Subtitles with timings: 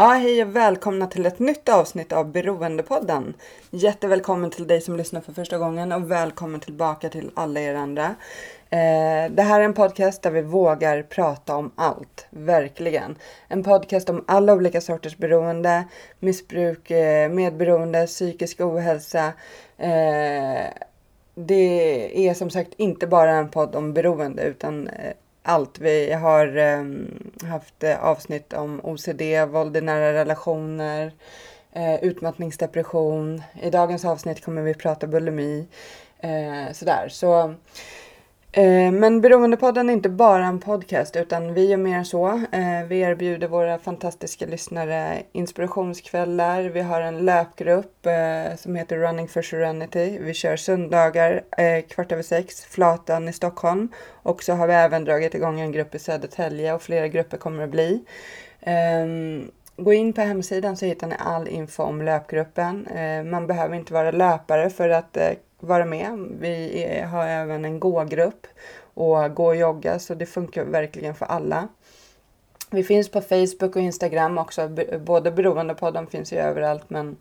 [0.00, 3.34] Ja, hej och välkomna till ett nytt avsnitt av Beroendepodden.
[3.70, 8.04] Jättevälkommen till dig som lyssnar för första gången och välkommen tillbaka till alla er andra.
[8.70, 13.16] Eh, det här är en podcast där vi vågar prata om allt, verkligen.
[13.48, 15.84] En podcast om alla olika sorters beroende,
[16.18, 19.32] missbruk, eh, medberoende, psykisk ohälsa.
[19.78, 20.64] Eh,
[21.34, 25.78] det är som sagt inte bara en podd om beroende utan eh, allt.
[25.78, 27.08] Vi har ehm,
[27.42, 31.12] eh, haft avsnitt om OCD, våld i nära relationer,
[31.72, 33.42] eh, utmattningsdepression.
[33.62, 35.66] I dagens avsnitt kommer vi prata bulimi.
[36.18, 37.08] Eh, sådär.
[37.08, 37.54] Så,
[38.52, 42.26] Eh, men Beroendepodden är inte bara en podcast utan vi gör mer än så.
[42.28, 46.62] Eh, vi erbjuder våra fantastiska lyssnare inspirationskvällar.
[46.62, 50.18] Vi har en löpgrupp eh, som heter Running for Serenity.
[50.20, 51.42] Vi kör söndagar
[51.88, 53.88] kvart över sex, Flatan i Stockholm.
[54.22, 57.64] Och så har vi även dragit igång en grupp i Södertälje och flera grupper kommer
[57.64, 58.04] att bli.
[58.60, 62.88] Ehm, gå in på hemsidan så hittar ni all info om löpgruppen.
[63.30, 65.18] Man behöver inte vara löpare för att
[65.60, 66.28] vara med.
[66.40, 68.46] Vi är, har även en gå-grupp
[68.94, 71.68] och gå och jogga så det funkar verkligen för alla.
[72.70, 74.68] Vi finns på Facebook och Instagram också.
[74.98, 77.16] Både Beroendepodden finns ju överallt men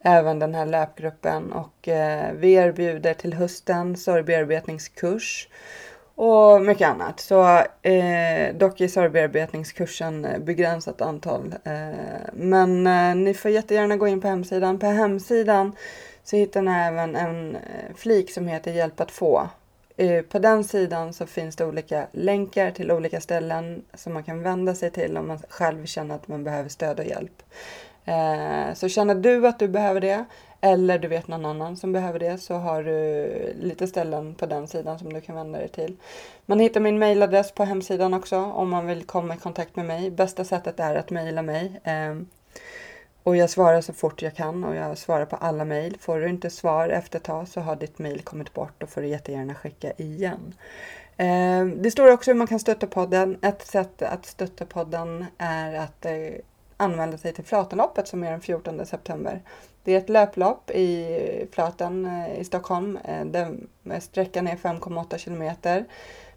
[0.00, 1.52] även den här löpgruppen.
[1.52, 5.48] Och eh, vi erbjuder till hösten sorgbearbetningskurs
[6.14, 7.20] och mycket annat.
[7.20, 7.42] Så
[7.82, 11.54] eh, dock är sorgbearbetningskursen begränsat antal.
[11.64, 11.72] Eh,
[12.32, 14.78] men eh, ni får jättegärna gå in på hemsidan.
[14.78, 15.72] På hemsidan
[16.26, 19.48] så hittar ni även en eh, flik som heter Hjälp att få.
[19.96, 24.42] Eh, på den sidan så finns det olika länkar till olika ställen som man kan
[24.42, 27.42] vända sig till om man själv känner att man behöver stöd och hjälp.
[28.04, 30.24] Eh, så känner du att du behöver det
[30.60, 34.68] eller du vet någon annan som behöver det så har du lite ställen på den
[34.68, 35.96] sidan som du kan vända dig till.
[36.46, 40.10] Man hittar min mailadress på hemsidan också om man vill komma i kontakt med mig.
[40.10, 41.80] Bästa sättet är att mejla mig.
[41.84, 42.26] Ehm,
[43.26, 45.96] och jag svarar så fort jag kan och jag svarar på alla mejl.
[46.00, 49.00] Får du inte svar efter ett tag så har ditt mejl kommit bort och får
[49.00, 50.54] du jättegärna skicka igen.
[51.16, 53.38] Ehm, det står också hur man kan stötta podden.
[53.42, 56.42] Ett sätt att stötta podden är att eh, använda
[56.76, 59.42] anmäla sig till Flatenloppet som är den 14 september.
[59.84, 62.98] Det är ett löplopp i Flaten eh, i Stockholm.
[63.04, 63.68] Eh, den
[64.00, 65.84] sträckan är 5,8 kilometer.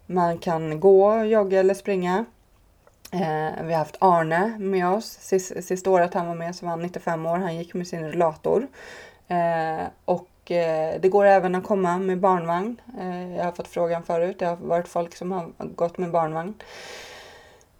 [0.06, 2.24] Man kan gå, jogga eller springa.
[3.10, 5.18] Eh, vi har haft Arne med oss.
[5.20, 7.38] Sist, sista året han var med så var han 95 år.
[7.38, 8.66] Han gick med sin rullator.
[9.28, 12.80] Eh, och eh, det går även att komma med barnvagn.
[13.00, 14.38] Eh, jag har fått frågan förut.
[14.38, 16.54] Det har varit folk som har gått med barnvagn.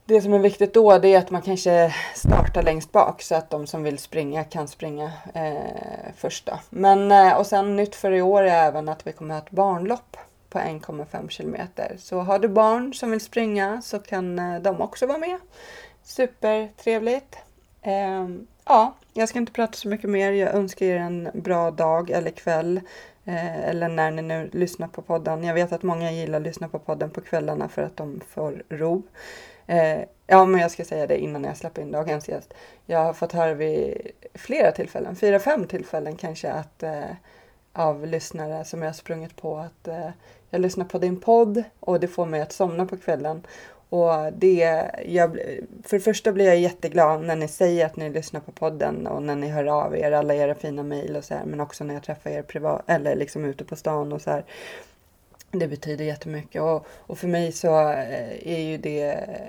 [0.05, 3.51] Det som är viktigt då det är att man kanske startar längst bak så att
[3.51, 6.47] de som vill springa kan springa eh, först.
[6.47, 6.53] Då.
[6.71, 9.47] Men, eh, och sen nytt för i år är även att vi kommer att ha
[9.47, 10.17] ett barnlopp
[10.51, 11.97] på 1,5 kilometer.
[11.99, 15.39] Så har du barn som vill springa så kan eh, de också vara med.
[16.03, 17.37] Supertrevligt.
[17.83, 20.33] Ehm, ja, jag ska inte prata så mycket mer.
[20.33, 22.81] Jag önskar er en bra dag eller kväll.
[23.25, 25.45] Eh, eller när ni nu lyssnar på podden.
[25.45, 28.63] Jag vet att många gillar att lyssna på podden på kvällarna för att de får
[28.69, 29.03] ro.
[29.67, 32.55] Eh, ja, men jag ska säga det innan jag släpper in dagens gäst.
[32.87, 37.11] Jag har fått höra vid flera tillfällen, fyra, fem tillfällen kanske, att eh,
[37.81, 40.09] av lyssnare som jag har sprungit på att eh,
[40.51, 43.43] jag lyssnar på din podd och det får mig att somna på kvällen.
[43.89, 45.39] Och det, jag,
[45.85, 49.23] för det första blir jag jätteglad när ni säger att ni lyssnar på podden och
[49.23, 51.95] när ni hör av er, alla era fina mejl och så här, men också när
[51.95, 54.45] jag träffar er privat eller liksom ute på stan och så här.
[55.51, 59.03] Det betyder jättemycket och, och för mig så eh, är ju det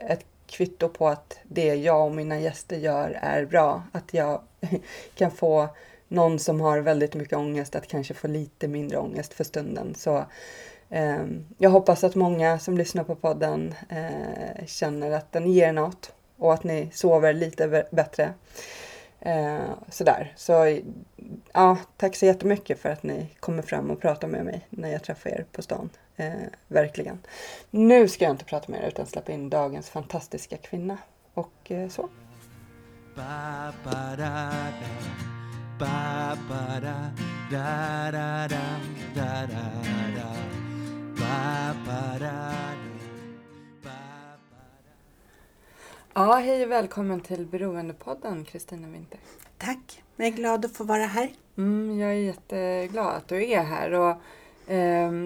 [0.08, 3.84] ett kvitto på att det jag och mina gäster gör är bra.
[3.92, 4.42] Att jag
[5.16, 5.70] kan få
[6.12, 9.96] någon som har väldigt mycket ångest att kanske få lite mindre ångest för stunden.
[9.96, 10.26] Så
[10.90, 11.26] eh,
[11.58, 16.54] jag hoppas att många som lyssnar på podden eh, känner att den ger något och
[16.54, 18.34] att ni sover lite bättre.
[19.20, 20.34] Eh, sådär.
[20.36, 20.80] Så
[21.54, 25.04] ja, tack så jättemycket för att ni kommer fram och pratar med mig när jag
[25.04, 25.90] träffar er på stan.
[26.16, 26.32] Eh,
[26.68, 27.20] verkligen.
[27.70, 30.98] Nu ska jag inte prata mer utan släppa in dagens fantastiska kvinna.
[31.34, 32.10] Och eh, så.
[33.16, 35.41] Ba ba da da,
[35.82, 36.98] ba ba da
[37.50, 38.66] da da da
[39.16, 39.66] da da
[40.18, 40.30] da
[41.20, 42.38] ba ba da
[46.14, 49.20] Ja, hej och välkommen till Beroendepodden Kristina Winter.
[49.58, 51.30] Tack, jag är glad att få vara här.
[51.58, 53.92] Mm, jag är jätteglad att du är här.
[53.92, 54.16] Och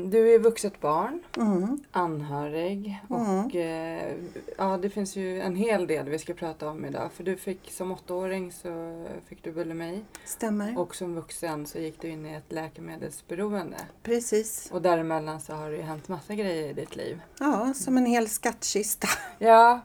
[0.10, 1.80] du är vuxet barn, Mm.
[1.92, 4.14] anhörig och eh,
[4.58, 7.10] ja, det finns ju en hel del vi ska prata om idag.
[7.14, 10.80] För du fick som åttaåring så fick du bulimi Stämmer.
[10.80, 13.78] och som vuxen så gick du in i ett läkemedelsberoende.
[14.04, 14.70] Precis.
[14.72, 17.20] Och däremellan så har det ju hänt massa grejer i ditt liv.
[17.40, 19.08] Ja, som en hel skattkista.
[19.40, 19.82] Ja,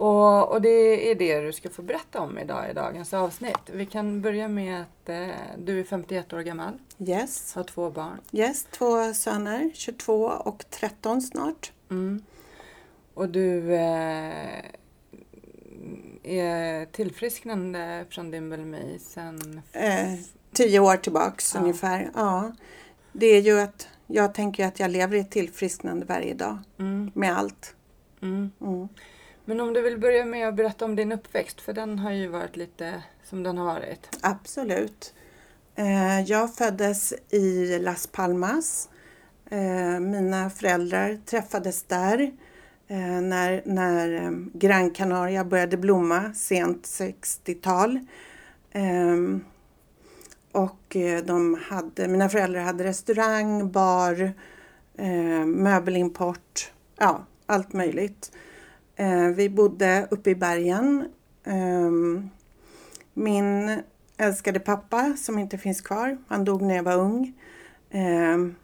[0.00, 3.58] och, och det är det du ska få berätta om idag i dagens avsnitt.
[3.72, 7.54] Vi kan börja med att eh, du är 51 år gammal, Yes.
[7.54, 8.20] har två barn.
[8.32, 11.72] Yes, två söner, 22 och 13 snart.
[11.90, 12.22] Mm.
[13.14, 14.64] Och du eh,
[16.22, 19.60] är tillfrisknande från din bulimi sen...
[19.72, 20.14] Eh,
[20.52, 21.60] tio år tillbaks Ja.
[21.60, 22.10] ungefär.
[22.14, 22.52] Ja.
[23.12, 27.10] Det är ju att jag tänker att jag lever i ett tillfrisknande varje dag Mm,
[27.14, 27.74] med allt.
[28.22, 28.50] mm.
[29.50, 32.28] Men om du vill börja med att berätta om din uppväxt, för den har ju
[32.28, 34.18] varit lite som den har varit.
[34.20, 35.14] Absolut.
[35.74, 38.88] Eh, jag föddes i Las Palmas.
[39.50, 42.32] Eh, mina föräldrar träffades där
[42.88, 48.00] eh, när, när Gran Canaria började blomma sent 60-tal.
[48.72, 49.44] Ehm,
[50.52, 54.32] och de hade, mina föräldrar hade restaurang, bar,
[55.44, 58.32] möbelimport, ja allt möjligt.
[59.00, 61.08] Eh, vi bodde uppe i bergen.
[61.44, 62.30] Ehm,
[63.14, 63.82] min
[64.16, 67.32] älskade pappa som inte finns kvar, han dog när jag var ung.
[67.90, 68.54] Ehm,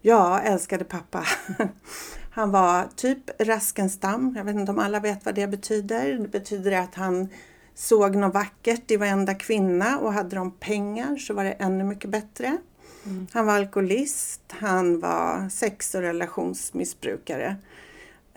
[0.00, 1.24] ja, älskade pappa.
[2.30, 4.34] Han var typ Raskenstam.
[4.36, 6.18] Jag vet inte om alla vet vad det betyder.
[6.18, 7.28] Det betyder att han
[7.74, 12.10] såg något vackert i varenda kvinna och hade de pengar så var det ännu mycket
[12.10, 12.58] bättre.
[13.32, 17.56] Han var alkoholist, han var sex och relationsmissbrukare.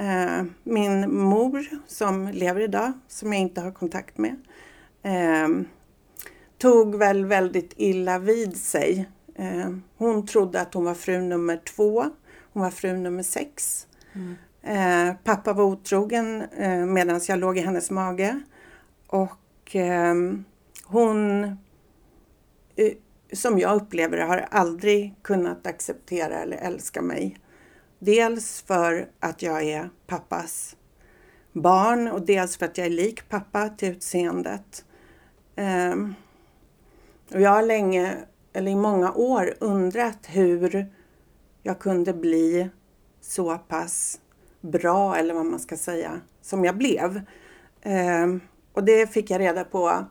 [0.02, 4.36] Eh, Min mor som lever idag, som jag inte har kontakt med,
[5.04, 5.48] eh,
[6.58, 9.10] tog väl väldigt illa vid sig.
[9.36, 12.06] Eh, Hon trodde att hon var fru nummer två,
[12.54, 13.88] hon var fru nummer sex.
[14.64, 16.44] Eh, Pappa var otrogen
[16.94, 18.40] medan jag låg i hennes mage.
[19.08, 20.44] Och ehm,
[20.86, 21.48] hon,
[23.34, 27.38] som jag upplever det, har aldrig kunnat acceptera eller älska mig.
[28.04, 30.76] Dels för att jag är pappas
[31.52, 34.86] barn och dels för att jag är lik pappa till utseendet.
[35.56, 36.14] Ehm,
[37.34, 38.18] och jag har länge,
[38.54, 40.94] eller i många år, undrat hur
[41.64, 42.70] jag kunde bli
[43.22, 44.20] så pass
[44.62, 47.22] bra, eller vad man ska säga, som jag blev.
[47.82, 48.42] Ehm,
[48.74, 50.06] och det fick jag reda på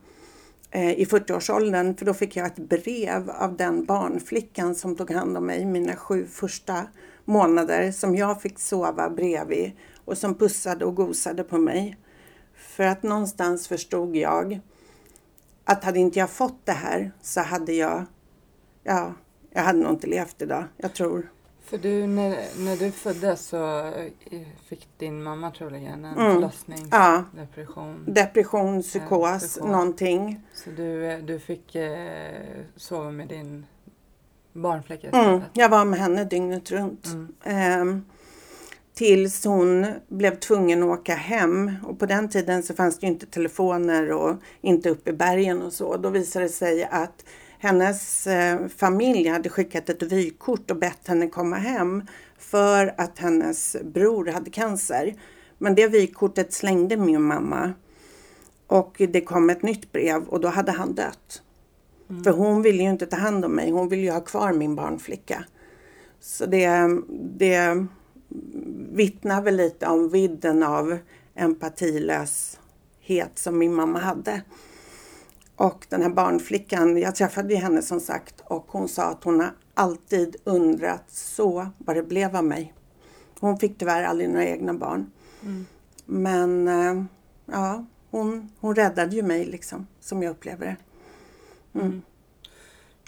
[0.71, 5.37] eh, i 40-årsåldern, för då fick jag ett brev av den barnflickan som tog hand
[5.37, 6.87] om mig mina sju första
[7.31, 9.73] månader, som jag fick sova bredvid
[10.05, 11.97] och som pussade och gosade på mig.
[12.55, 14.61] För att någonstans förstod jag
[15.65, 18.05] att hade inte jag fått det här så hade jag,
[18.85, 19.13] ja,
[19.51, 20.65] jag hade nog inte levt idag.
[20.77, 21.31] Jag tror.
[21.65, 23.79] För du, när, när du föddes så
[24.31, 26.35] eh, fick din mamma troligen en Mm.
[26.35, 28.05] förlossningsdepression.
[28.07, 29.69] Ja, depression, psykos, psykos.
[29.71, 30.41] någonting.
[30.55, 32.33] Så du, eh, du fick eh,
[32.77, 33.67] sova med din
[34.53, 37.07] barnflicka Mm, jag var med henne dygnet runt.
[37.07, 37.29] Mm.
[37.45, 38.05] Ehm,
[38.95, 41.77] tills hon blev tvungen att åka hem.
[41.85, 45.63] Och på den tiden så fanns det ju inte telefoner och inte uppe i bergen
[45.63, 45.97] och så.
[45.97, 47.25] Då visade det sig att
[47.59, 52.07] hennes eh, familj hade skickat ett vykort och bett henne komma hem
[52.39, 55.15] för att hennes bror hade cancer.
[55.59, 57.73] Men det vykortet slängde min mamma.
[58.67, 61.43] Och det kom ett nytt brev och då hade han dött.
[62.25, 64.75] För hon ville ju inte ta hand om mig, hon ville ju ha kvar min
[64.75, 65.45] barnflicka.
[66.21, 66.89] Så det,
[67.39, 67.87] det
[68.93, 70.99] vittnar väl lite om vidden av
[71.35, 72.59] empatilöshet
[73.35, 74.43] som min mamma hade.
[75.57, 79.41] Och den här barnflickan, jag träffade ju henne som sagt och hon sa att hon
[79.41, 82.75] har alltid undrat så vad det blev av mig.
[83.41, 85.11] Hon fick tyvärr aldrig några egna barn.
[86.07, 87.05] Men eh,
[87.47, 90.77] ja, hon, hon räddade ju mig liksom, som jag upplever det.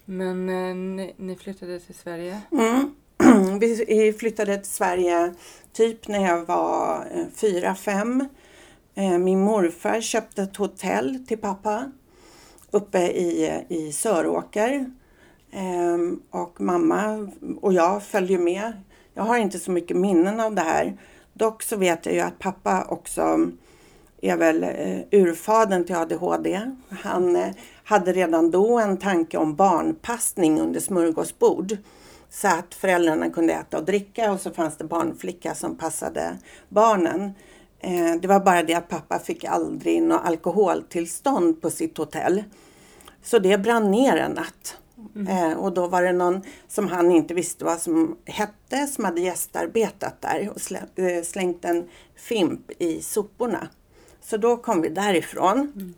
[0.05, 2.41] Men eh, ni, ni flyttade till Sverige?
[2.53, 2.95] Mm.
[3.61, 5.35] Vi flyttade till Sverige
[5.73, 8.29] typ när jag var eh, fyra, fem.
[8.95, 11.93] Eh, Min morfar köpte ett hotell till pappa
[12.71, 14.91] uppe i, i Söråker.
[15.53, 18.73] Ehm, Och mamma och jag följde med.
[19.15, 20.97] Jag har inte så mycket minnen av det här.
[21.33, 23.51] Dock så vet jag ju att pappa också
[24.21, 26.61] är väl eh, urfadern till ADHD.
[26.89, 27.37] Han
[27.85, 31.77] hade redan då en tanke om barnpassning under smörgåsbord.
[32.31, 37.33] Så att föräldrarna kunde äta och dricka och så fanns det barnflicka som passade barnen.
[37.81, 42.45] Eh, det var bara det att pappa fick aldrig något alkoholtillstånd på sitt hotell.
[43.23, 44.77] Så det brann ner en natt.
[45.29, 49.21] Eh, och då var det någon som han inte visste vad som hette som hade
[49.21, 53.69] gästarbetat där och eh, slängt en fimp i soporna.
[54.21, 55.95] Så då kom vi därifrån.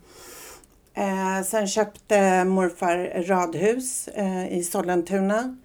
[0.97, 5.57] Eh, sen köpte morfar radhus eh, i Sollentuna.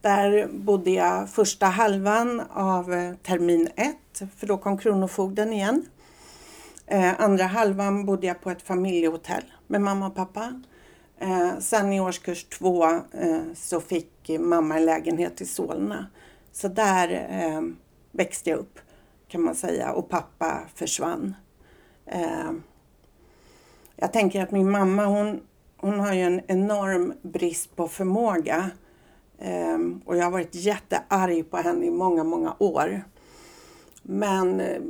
[0.00, 5.86] Där bodde jag första halvan av eh, termin ett, för då kom Kronofogden igen.
[6.86, 10.62] Eh, andra halvan bodde jag på ett familjehotell med mamma och pappa.
[11.18, 16.06] Eh, sen i årskurs två eh, så fick mamma en lägenhet i Solna.
[16.52, 17.62] Så där eh,
[18.10, 18.78] växte jag upp
[19.28, 21.34] kan man säga och pappa försvann.
[22.06, 22.52] Eh,
[24.02, 25.40] jag tänker att min mamma hon,
[25.76, 28.70] hon har ju en enorm brist på förmåga.
[29.38, 33.04] Eh, och jag har varit jättearg på henne i många, många år.
[34.02, 34.82] Men eh,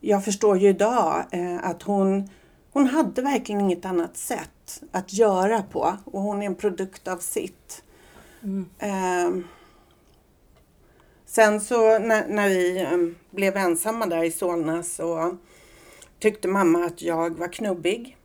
[0.00, 2.28] jag förstår ju idag eh, att hon,
[2.72, 7.18] hon hade verkligen inget annat sätt att göra på och hon är en produkt av
[7.18, 7.82] sitt.
[8.78, 9.30] Eh,
[11.26, 15.36] sen så när, när vi eh, blev ensamma där i Solna så
[16.18, 18.16] tyckte mamma att jag var knubbig.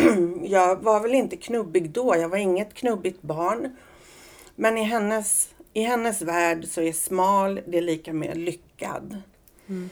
[0.42, 3.76] jag var väl inte knubbig då, jag var inget knubbigt barn.
[4.56, 9.22] Men i hennes, i hennes värld så är smal det är lika med lyckad.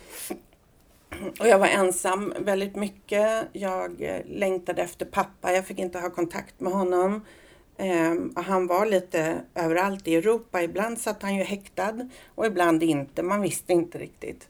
[1.41, 3.49] Och jag var ensam väldigt mycket.
[3.53, 5.53] Jag eh, längtade efter pappa.
[5.53, 7.21] Jag fick inte ha kontakt med honom.
[7.77, 10.63] Ehm, och han var lite överallt i Europa.
[10.63, 13.23] Ibland satt han ju häktad och ibland inte.
[13.23, 14.49] Man visste inte riktigt.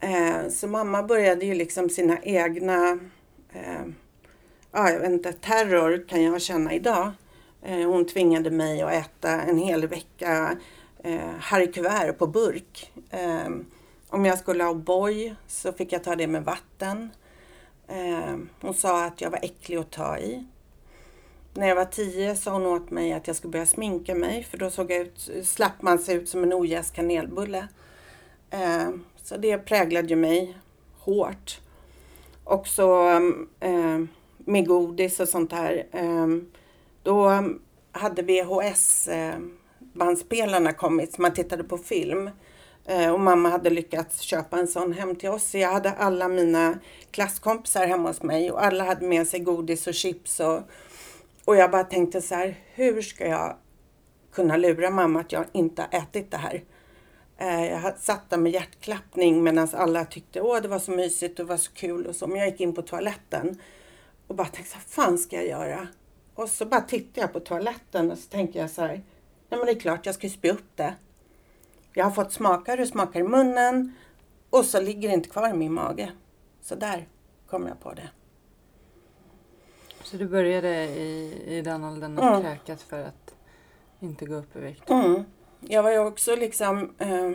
[0.00, 2.98] Eh, så mamma började ju liksom sina egna,
[3.52, 3.86] eh,
[4.76, 7.12] ja, jag vet inte, terror kan jag känna idag.
[7.62, 10.56] Eh, hon tvingade mig att äta en hel vecka
[11.02, 12.92] eh, harikuvert på burk.
[13.10, 13.48] Eh,
[14.08, 17.10] om jag skulle ha O'boy så fick jag ta det med vatten.
[17.88, 20.46] Eh, hon sa att jag var äcklig att ta i.
[21.54, 24.58] När jag var tio sa hon åt mig att jag skulle börja sminka mig för
[24.58, 27.68] då såg jag ut, slapp man se ut som en ojäst kanelbulle.
[28.50, 28.88] Eh,
[29.22, 30.58] så det präglade ju mig
[30.98, 31.60] hårt.
[32.44, 33.10] Också
[33.60, 33.98] eh,
[34.46, 35.86] med godis och sånt här.
[35.92, 36.46] Ehm,
[37.02, 37.44] då
[37.92, 42.30] hade VHS-bandspelarna kommit så man tittade på film.
[42.84, 45.50] Eh, och mamma hade lyckats köpa en sån hem till oss.
[45.50, 46.78] Så jag hade alla mina
[47.10, 50.40] klasskompisar hemma hos mig och alla hade med sig godis och chips.
[50.40, 50.60] Och,
[51.44, 53.56] och jag bara tänkte så här, hur ska jag
[54.32, 56.62] kunna lura mamma att jag inte har ätit det här?
[57.38, 61.46] Eh, jag satt där med hjärtklappning medan alla tyckte åh det var så mysigt och
[61.46, 62.26] det var så kul och så.
[62.26, 63.58] Men jag gick in på toaletten
[64.26, 65.88] och bara tänkte vad fan ska jag göra?
[66.34, 69.02] Och så bara tittade jag på toaletten och så tänkte jag så här, nej
[69.58, 70.94] men det är klart jag ska spy upp det.
[71.92, 73.92] Jag har fått smaka hur det smakar i munnen
[74.50, 76.12] och så ligger det inte kvar i min mage.
[76.62, 77.08] Så där
[77.50, 78.08] kom jag på det.
[80.02, 82.42] Så du började i, i den åldern att Mm.
[82.42, 83.34] kräkas för att
[84.00, 84.90] inte gå upp i vikt?
[84.90, 85.24] Mm.
[85.60, 86.94] Jag var ju också liksom...
[86.98, 87.30] Eh,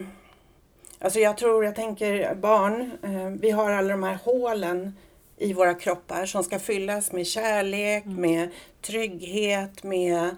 [1.00, 4.98] alltså jag tror, jag tänker barn, eh, vi har alla de här hålen
[5.42, 8.50] i våra kroppar som ska fyllas med kärlek, med
[8.82, 10.36] trygghet, med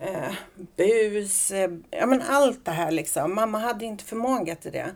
[0.00, 0.32] eh,
[0.76, 3.34] bus, eh, ja men allt det här liksom.
[3.34, 4.94] Mamma hade inte förmåga till det.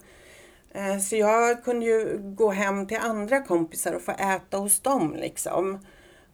[0.72, 5.16] Eh, så jag kunde ju gå hem till andra kompisar och få äta hos dem
[5.18, 5.78] liksom.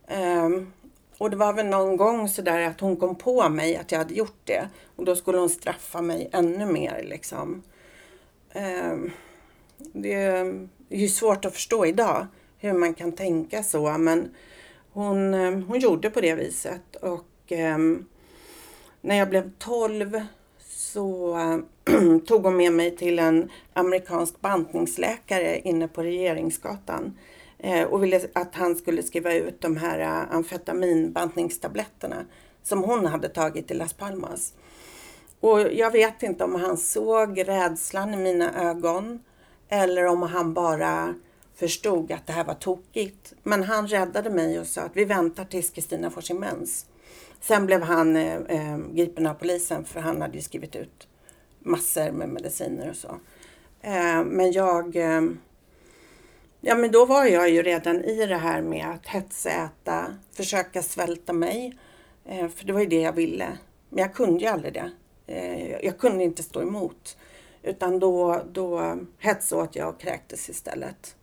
[0.09, 0.73] Ehm,
[1.19, 4.15] och det var väl någon gång sådär att hon kom på mig att jag hade
[4.15, 4.69] gjort det.
[4.97, 7.63] Och då skulle hon straffa mig ännu mer liksom.
[8.53, 9.11] Ehm,
[9.79, 12.27] det är ju svårt att förstå idag
[12.67, 14.31] hur man kan tänka så men
[14.93, 16.97] hon, eh, hon gjorde på det viset.
[16.97, 18.07] Och ehm,
[19.01, 20.21] när jag blev 12
[20.59, 21.59] så eh,
[22.27, 27.19] tog hon med mig till en amerikansk bantningsläkare inne på Regeringsgatan
[27.59, 32.25] eh, och ville att han skulle skriva ut de här eh, amfetaminbantningstabletterna
[32.63, 34.55] som hon hade tagit i Las Palmas.
[35.41, 39.21] Och jag vet inte om han såg rädslan i mina ögon
[39.69, 41.15] eller om han bara
[41.57, 43.33] förstod att det här var tokigt.
[43.43, 46.87] Men han räddade mig och sa att vi väntar tills Kristina får sin mens.
[47.41, 51.09] Sen blev han eh, eh, gripen av polisen för han hade ju skrivit ut
[51.59, 53.19] massor med mediciner och så.
[53.81, 54.97] Eh, men jag...
[54.97, 55.23] Eh,
[56.61, 61.33] ja men då var jag ju redan i det här med att hetsäta, försöka svälta
[61.33, 61.79] mig.
[62.25, 63.59] Eh, för det var ju det jag ville.
[63.89, 64.91] Men jag kunde ju aldrig det.
[65.27, 67.17] Eh, jag kunde inte stå emot.
[67.63, 71.16] Utan då, då hetsåt jag och kräktes istället.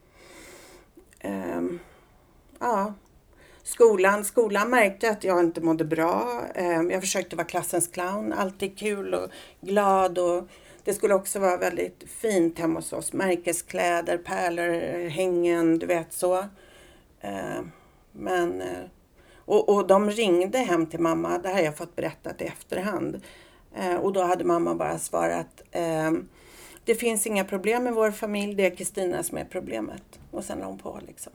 [1.23, 1.79] Ehm,
[2.59, 2.93] ja,
[3.63, 6.43] skolan, skolan märkte att jag inte mådde bra.
[6.55, 9.29] Ehm, jag försökte vara klassens clown, alltid kul och
[9.61, 10.47] glad och
[10.83, 13.13] det skulle också vara väldigt fint hemma hos oss.
[13.13, 16.45] Märkeskläder, pärlor, hängen, du vet så.
[17.21, 17.71] Ehm,
[18.11, 18.83] men, eh,
[19.45, 23.21] och, och de ringde hem till mamma, det här har jag fått berättat i efterhand.
[23.75, 26.11] Ehm, och då hade mamma bara svarat eh,
[26.85, 30.19] det finns inga problem med vår familj, det är Kristina som är problemet.
[30.31, 31.33] Och sen la hon på liksom.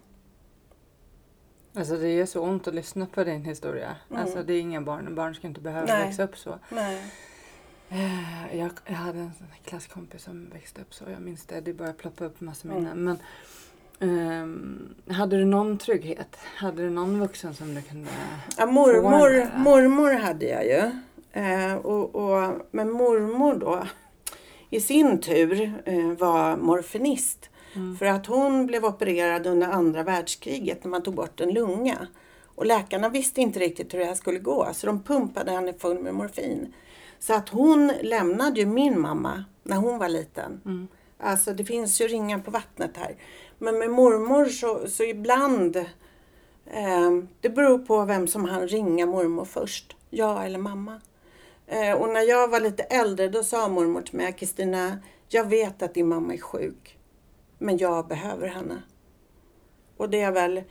[1.75, 3.97] Alltså det gör så ont att lyssna på din historia.
[4.11, 4.23] Mm.
[4.23, 6.07] Alltså det är inga barn, barn ska inte behöva Nej.
[6.07, 6.59] växa upp så.
[6.69, 7.03] Nej.
[7.89, 9.33] Eh, Jag, jag hade en
[9.65, 11.05] klasskompis som växte upp så.
[11.11, 11.61] Jag minns det.
[11.61, 13.05] Det började ploppa upp massa minnen.
[13.05, 13.19] Men
[14.01, 16.37] ehm, hade du någon trygghet?
[16.57, 18.11] Hade du någon vuxen som du kunde
[18.57, 20.91] Ja, mormor, mormor hade jag ju.
[21.43, 23.87] Eh, och, och, men mormor då
[24.71, 27.51] i sin tur eh, var morfinist.
[27.99, 32.07] För att hon blev opererad under andra världskriget när man tog bort en lunga.
[32.45, 35.99] Och läkarna visste inte riktigt hur det här skulle gå så de pumpade henne full
[35.99, 36.75] med morfin.
[37.19, 40.61] Så att hon lämnade ju min mamma när hon var liten.
[41.21, 43.17] Alltså det finns ju ringar på vattnet här.
[43.59, 47.11] Men med mormor så, så ibland eh,
[47.41, 49.97] det beror på vem som han ringa mormor först.
[50.11, 51.01] Jag eller mamma.
[51.69, 54.99] Eh, och när jag var lite äldre då sa mormor till mig, Kristina,
[55.29, 56.99] jag vet att din mamma är sjuk.
[57.59, 58.83] Men jag behöver henne.
[59.97, 60.63] Och det är väl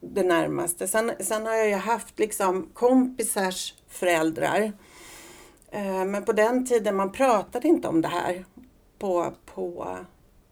[0.00, 0.88] det närmaste.
[0.88, 4.72] Sen, sen har jag ju haft liksom kompisars föräldrar.
[5.70, 8.44] Eh, men på den tiden man pratade inte om det här.
[8.98, 9.96] På, på,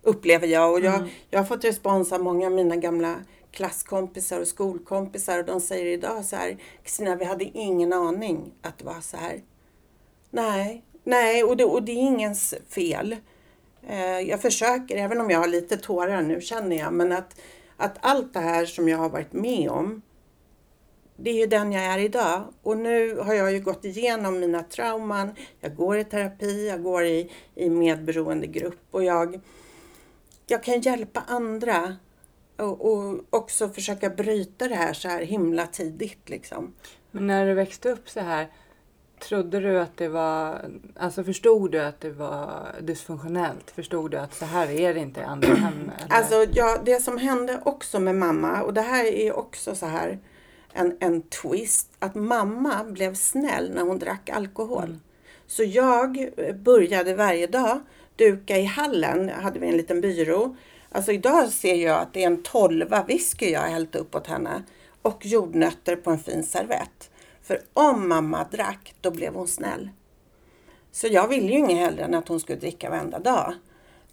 [0.03, 0.73] upplever jag.
[0.73, 3.17] Och jag, jag har fått respons av många av mina gamla
[3.59, 5.39] klasskompisar och skolkompisar.
[5.39, 9.17] Och de säger idag så här, Kristina vi hade ingen aning att det var så
[9.17, 9.43] här.
[10.31, 13.17] Nej, nej och det, och det är ingens fel.
[13.89, 17.41] Eh, jag försöker, även om jag har lite tårar nu känner jag, men att,
[17.77, 20.03] att allt det här som jag har varit med om,
[21.17, 22.45] det är ju den jag är idag.
[22.63, 25.31] Och nu har jag ju gått igenom mina trauman.
[25.61, 29.41] Jag går i terapi, jag går i, i medberoendegrupp och jag,
[30.47, 31.97] jag kan hjälpa andra
[32.59, 36.75] och, och också försöka bryta det här så här himla tidigt liksom.
[37.11, 38.49] Men när du växte upp så här,
[39.19, 43.71] trodde du att det var, alltså förstod du att det var dysfunktionellt?
[43.71, 45.91] Förstod du att så här är det inte i andra hem?
[45.99, 46.17] eller?
[46.17, 50.19] Alltså, ja, det som hände också med mamma, och det här är också så här
[50.73, 54.99] en, en twist, att mamma blev snäll när hon drack alkohol.
[55.47, 56.29] Så jag
[56.65, 57.81] började varje dag
[58.17, 60.57] duka i hallen, hade vi en liten byrå.
[60.93, 64.27] Alltså idag ser jag att det är en tolva whisky jag har hällt upp åt
[64.27, 64.63] henne
[65.03, 67.11] och jordnötter på en fin servett.
[67.43, 69.91] För om mamma drack, då blev hon snäll.
[70.93, 73.55] Så jag ville ju inget hellre än att hon skulle dricka varenda dag.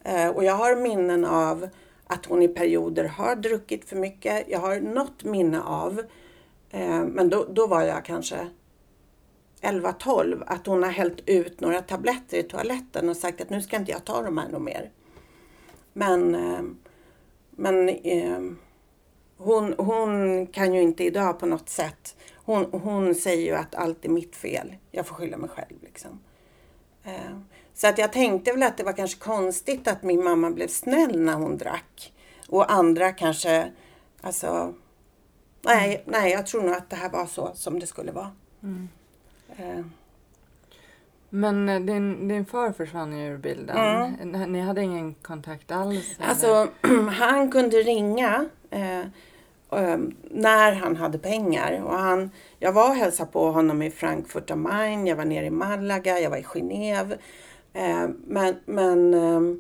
[0.03, 1.69] Eh, och jag har minnen av
[2.07, 4.45] att hon i perioder har druckit för mycket.
[4.47, 5.99] Jag har något minne av,
[6.69, 8.47] eh, men då, då var jag kanske
[9.61, 13.77] 11-12, att hon har hällt ut några tabletter i toaletten och sagt att nu ska
[13.77, 14.91] inte jag ta de här något mer.
[15.97, 16.61] Men, eh,
[17.51, 18.39] men eh,
[19.37, 22.15] hon, hon kan ju inte idag på något sätt.
[22.35, 24.75] Hon, hon säger ju att allt är mitt fel.
[24.91, 26.19] Jag får skylla mig själv liksom.
[27.03, 27.37] Eh,
[27.73, 31.19] Så att jag tänkte väl att det var kanske konstigt att min mamma blev snäll
[31.21, 32.13] när hon drack.
[32.47, 33.71] Och andra kanske,
[34.21, 34.73] alltså...
[35.61, 38.31] Nej, nej jag tror nog att det här var så som det skulle vara.
[39.57, 39.85] Eh,
[41.35, 44.11] Men eh, din, din far försvann ju ur bilden.
[44.51, 46.15] Ni hade ingen kontakt alls?
[46.17, 46.29] eller?
[46.29, 46.67] Alltså,
[47.11, 49.97] han kunde ringa eh, eh,
[50.31, 51.83] när han hade pengar.
[51.83, 55.45] Och han, jag var och hälsade på honom i Frankfurt am Main, jag var nere
[55.45, 57.17] i Malaga, jag var i Genève.
[57.73, 59.57] Eh, men men eh,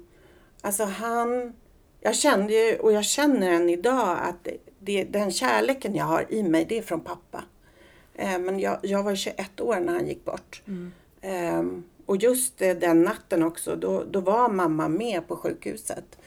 [0.61, 1.53] alltså han...
[1.99, 4.47] Jag kände ju, och jag känner än idag, att
[4.79, 7.43] det, den kärleken jag har i mig, det är från pappa.
[8.17, 10.61] Men jag, jag var 21 år när han gick bort.
[10.67, 10.91] Ehm,
[11.25, 16.17] Ehm, och just eh, den natten också, då, då var mamma med på sjukhuset.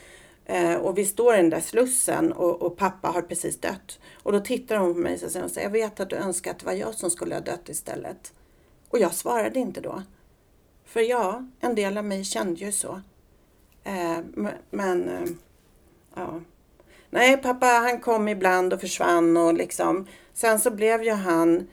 [0.45, 3.99] Eh, och vi står i den där slussen och, och pappa har precis dött.
[4.23, 6.67] Och då tittar hon på mig och säger, jag vet att du önskar att det
[6.67, 8.33] var jag som skulle ha dött istället.
[8.89, 10.03] Och jag svarade inte då.
[10.85, 13.01] För ja, en del av mig kände ju så.
[13.85, 15.29] Eh, men, men eh,
[16.15, 16.41] ja.
[17.11, 20.07] Nej, pappa han kom ibland och försvann och liksom.
[20.33, 21.65] Sen så blev ju han eh,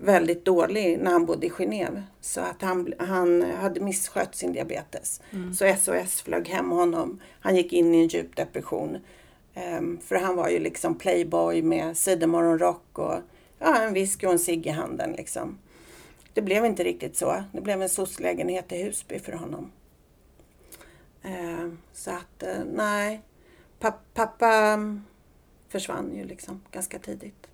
[0.00, 2.02] väldigt dålig när han bodde i Genève.
[2.20, 5.20] Så att han, han hade misskött sin diabetes.
[5.54, 7.20] Så SOS flög hem honom.
[7.40, 8.98] Han gick in i en djup depression.
[9.54, 13.14] Ehm, för han var ju liksom playboy med sidenmorgonrock och
[13.58, 15.58] ja, en whisky och en cigg i handen liksom.
[16.34, 17.44] Det blev inte riktigt så.
[17.52, 19.72] Det blev en soc-lägenhet i Husby för honom.
[21.22, 23.20] Ehm, så att eh, nej,
[23.78, 25.04] Pa- pappa mm,
[25.68, 27.46] försvann ju liksom ganska tidigt.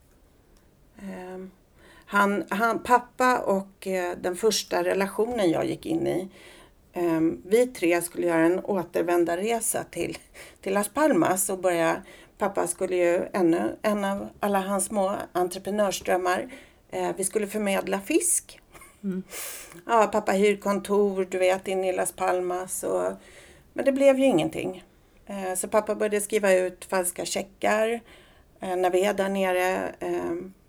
[1.02, 1.50] Ehm,
[2.12, 6.28] han, han, pappa och eh, den första relationen jag gick in i,
[6.92, 10.18] Ehm, vi tre skulle göra en återvändarresa till,
[10.60, 12.02] till Las Palmas och börja
[12.38, 16.52] Pappa skulle ju, ännu en av alla hans små entreprenörsdrömmar,
[16.90, 18.60] eh, vi skulle förmedla fisk.
[19.04, 19.22] Mm.
[19.86, 22.82] Ja, pappa hyr kontor, du vet, inne i Las Palmas.
[22.82, 23.12] Och,
[23.72, 24.84] men det blev ju ingenting.
[25.26, 28.00] Eh, så pappa började skriva ut falska checkar
[28.60, 29.94] när vi är där nere.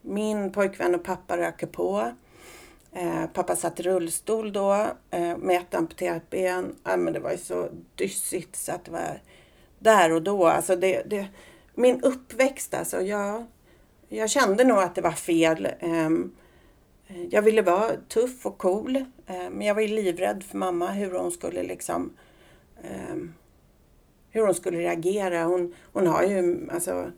[0.05, 2.11] Min pojkvän och pappa röker på.
[2.91, 6.75] Eh, pappa satt i rullstol då eh, med ett amputerat ben.
[6.83, 9.21] Men det var ju så dyssigt så att det var
[9.79, 10.47] där och då.
[10.47, 11.27] Alltså det, det,
[11.75, 13.01] min uppväxt alltså.
[13.01, 13.45] Jag,
[14.09, 15.67] jag kände nog att det var fel.
[15.79, 16.31] Ehm,
[17.29, 18.95] jag ville vara tuff och cool.
[18.95, 22.13] Eh, men jag var ju livrädd för mamma hur hon skulle liksom
[22.83, 23.33] ehm,
[24.33, 25.43] hur hon skulle reagera.
[25.43, 27.11] Hon, hon har ju alltså,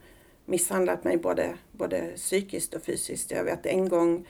[0.45, 3.31] misshandlat mig både, både psykiskt och fysiskt.
[3.31, 4.27] Jag vet en gång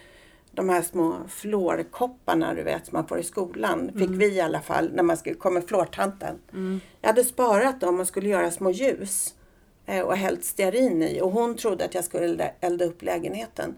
[0.51, 3.91] de här små flårkopparna du vet som man får i skolan.
[3.93, 4.17] Fick mm.
[4.17, 6.39] vi i alla fall när man skulle komma flårtanten.
[6.53, 6.81] Mm.
[7.01, 9.35] Jag hade sparat dem och skulle göra små ljus.
[9.85, 13.75] Eh, och hällt stearin i och hon trodde att jag skulle elda upp lägenheten.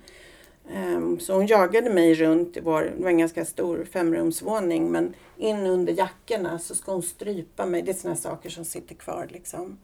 [0.73, 5.13] Ehm, så hon jagade mig runt i vår, det var en ganska stor femrumsvåning, men
[5.37, 7.81] in under jackorna så ska hon strypa mig.
[7.81, 9.77] Det är sådana saker som sitter kvar liksom.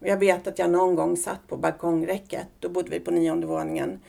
[0.00, 4.00] Jag vet att jag någon gång satt på balkongräcket, då bodde vi på nionde våningen.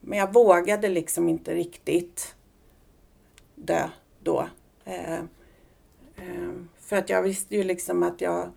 [0.00, 2.34] Men jag vågade liksom inte riktigt
[3.54, 3.88] dö
[4.22, 4.48] då.
[4.84, 5.28] Ehm,
[6.80, 8.50] för att jag visste ju liksom att jag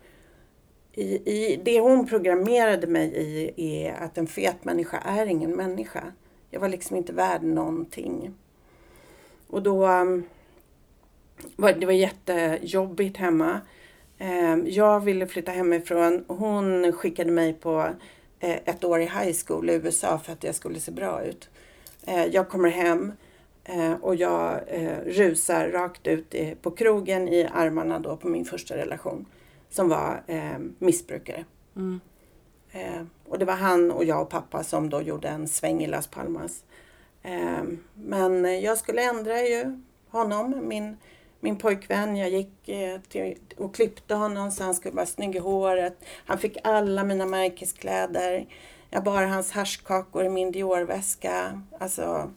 [0.92, 3.14] i, i det hon programmerade mig
[3.56, 6.12] i är att en fet människa är ingen människa.
[6.50, 8.34] Jag var liksom inte värd någonting.
[9.46, 10.24] Och då um,
[11.56, 13.60] det var jättejobbigt hemma.
[14.20, 16.24] Um, jag ville flytta hemifrån.
[16.28, 17.80] Hon skickade mig på
[18.44, 21.48] uh, ett år i high school i USA för att jag skulle se bra ut.
[22.08, 23.12] Uh, jag kommer hem
[23.76, 24.60] uh, och jag
[25.06, 29.26] rusar rakt ut på krogen i armarna då på min första relation
[29.70, 31.44] som var eh, missbrukare.
[31.76, 32.00] Mm.
[32.72, 35.86] Eh, och det var han och jag och pappa som då gjorde en sväng i
[35.86, 36.64] Las Palmas.
[37.22, 37.62] Eh,
[37.94, 40.96] men jag skulle ändra ju honom, min,
[41.40, 42.16] min pojkvän.
[42.16, 46.04] Jag gick eh, till, och klippte honom så han skulle vara snygg i håret.
[46.26, 48.46] Han fick alla mina märkeskläder.
[48.90, 51.62] Jag bar hans haschkakor i min Dior-väska.
[51.78, 52.30] Alltså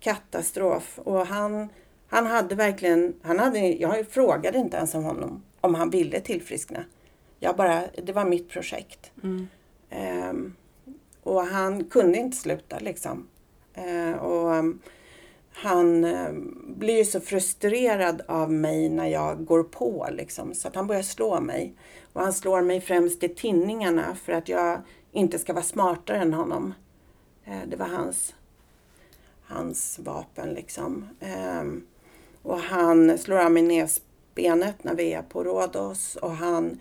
[0.00, 0.98] katastrof.
[0.98, 1.68] Och han,
[2.08, 6.84] han hade verkligen, han hade, jag frågade inte ens om honom om han ville tillfriskna.
[7.40, 9.12] Jag bara, det var mitt projekt.
[9.22, 9.48] Mm.
[10.30, 10.56] Um,
[11.22, 13.28] och han kunde inte sluta liksom.
[13.78, 14.80] Uh, och um,
[15.56, 16.32] han eh,
[16.66, 20.54] blir ju så frustrerad av mig när jag går på liksom.
[20.54, 21.74] Så att han börjar slå mig.
[22.12, 24.80] Och han slår mig främst i tinningarna för att jag
[25.12, 26.74] inte ska vara smartare än honom.
[27.44, 28.34] Eh, det var hans,
[29.42, 31.08] hans vapen liksom.
[31.20, 31.86] Ehm,
[32.42, 36.80] och han slår av mig näsbenet när vi är på Rhodos och han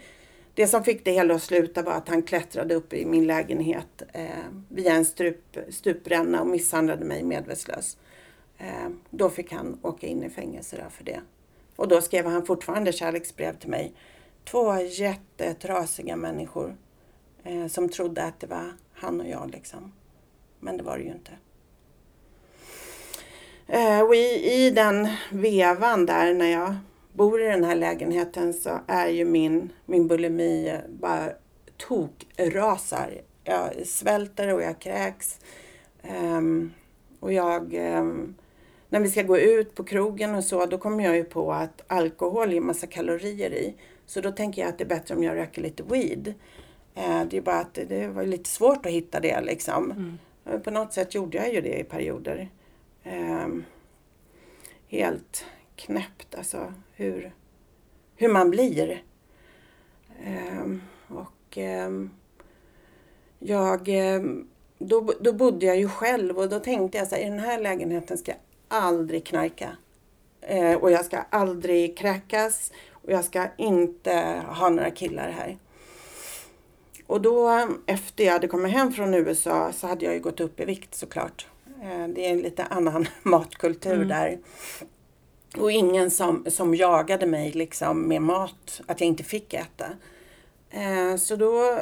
[0.56, 4.02] det som fick det hela att sluta var att han klättrade upp i min lägenhet
[4.14, 4.28] eh,
[4.70, 7.98] via en stup, stupränna och misshandlade mig medvetslös.
[8.64, 11.22] Eh, då fick han åka in i fängelse för det.
[11.76, 13.94] Och då skrev han fortfarande kärleksbrev till mig.
[14.46, 16.76] Två jättetrasiga människor
[17.44, 19.92] eh, som trodde att det var han och jag liksom.
[20.60, 21.32] Men det var det ju inte.
[23.68, 26.76] Eh, och i, i den vevan där när jag
[27.14, 31.30] bor i den här lägenheten så är ju min, min bulimi bara
[31.78, 33.22] tokrasar.
[33.44, 35.40] Jag svälter och jag kräks.
[36.04, 36.74] Um,
[37.20, 38.36] och jag, um,
[38.94, 41.82] när vi ska gå ut på krogen och så, då kommer jag ju på att
[41.88, 43.76] alkohol är massa kalorier i.
[44.06, 46.28] Så då tänker jag att det är bättre om jag röker lite weed.
[46.98, 49.92] Uh, det är bara att det var lite svårt att hitta det liksom.
[50.46, 50.62] Mm.
[50.62, 52.50] På något sätt gjorde jag ju det i perioder.
[53.06, 53.66] Um,
[54.88, 57.34] helt knäppt alltså hur,
[58.16, 59.04] hur man blir.
[60.26, 62.12] Um, och um,
[63.40, 63.90] jag,
[64.78, 67.60] då, då bodde jag ju själv och då tänkte jag så här, i den här
[67.60, 68.40] lägenheten ska jag
[68.74, 69.78] aldrig knarka.
[70.52, 75.58] Uh, och jag ska aldrig kräkas och jag ska inte ha några killar här.
[77.08, 80.60] Och då efter jag hade kommit hem från USA så hade jag ju gått upp
[80.60, 81.48] i vikt såklart.
[81.84, 84.08] Uh, det är en lite annan matkultur mm.
[84.08, 84.40] där.
[85.58, 89.86] Och ingen som, som jagade mig liksom med mat, att jag inte fick äta.
[90.70, 91.80] Eh, så då,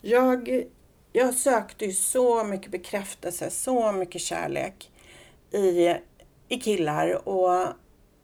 [0.00, 0.64] jag,
[1.12, 4.90] jag sökte ju så mycket bekräftelse, så mycket kärlek
[5.56, 5.96] i,
[6.48, 7.66] i killar och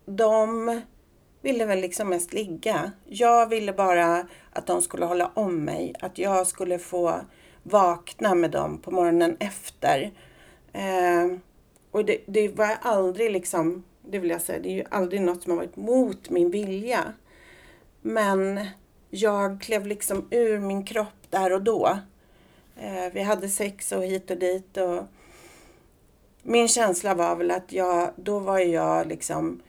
[0.07, 0.81] de
[1.43, 2.93] ville väl liksom mest ligga.
[3.05, 7.21] Jag ville bara att de skulle hålla om mig, att jag skulle få
[7.63, 10.13] vakna med dem på morgonen efter.
[10.73, 11.37] Eh,
[11.91, 14.59] och det, det var aldrig liksom Det vill jag säga.
[14.59, 17.13] Det är ju aldrig något som har varit mot min vilja.
[18.01, 18.67] Men
[19.11, 21.99] jag klev liksom ur min kropp där och då.
[22.77, 24.77] Eh, vi hade sex och hit och dit.
[24.77, 25.05] Och
[26.43, 29.63] min känsla var väl att jag, då var jag liksom...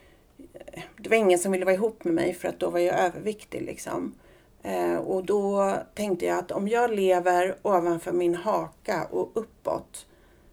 [0.53, 2.99] Eh, det var ingen som ville vara ihop med mig för att då var jag
[2.99, 3.61] överviktig.
[3.61, 4.15] Liksom.
[4.63, 10.05] Eh, och då tänkte jag att om jag lever ovanför min haka och uppåt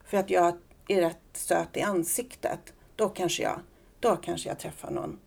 [0.05, 0.57] för att jag
[0.89, 3.61] är rätt söt i ansiktet, då kanske jag,
[4.01, 5.19] då kanske jag träffar någon.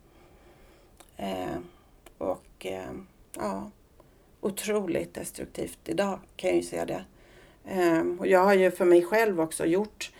[1.18, 1.58] Eh,
[2.18, 2.92] och eh,
[3.38, 3.72] ja,
[4.42, 7.06] otroligt destruktivt idag kan jag ju säga det.
[7.66, 10.12] Eh, och jag har ju för mig själv också gjort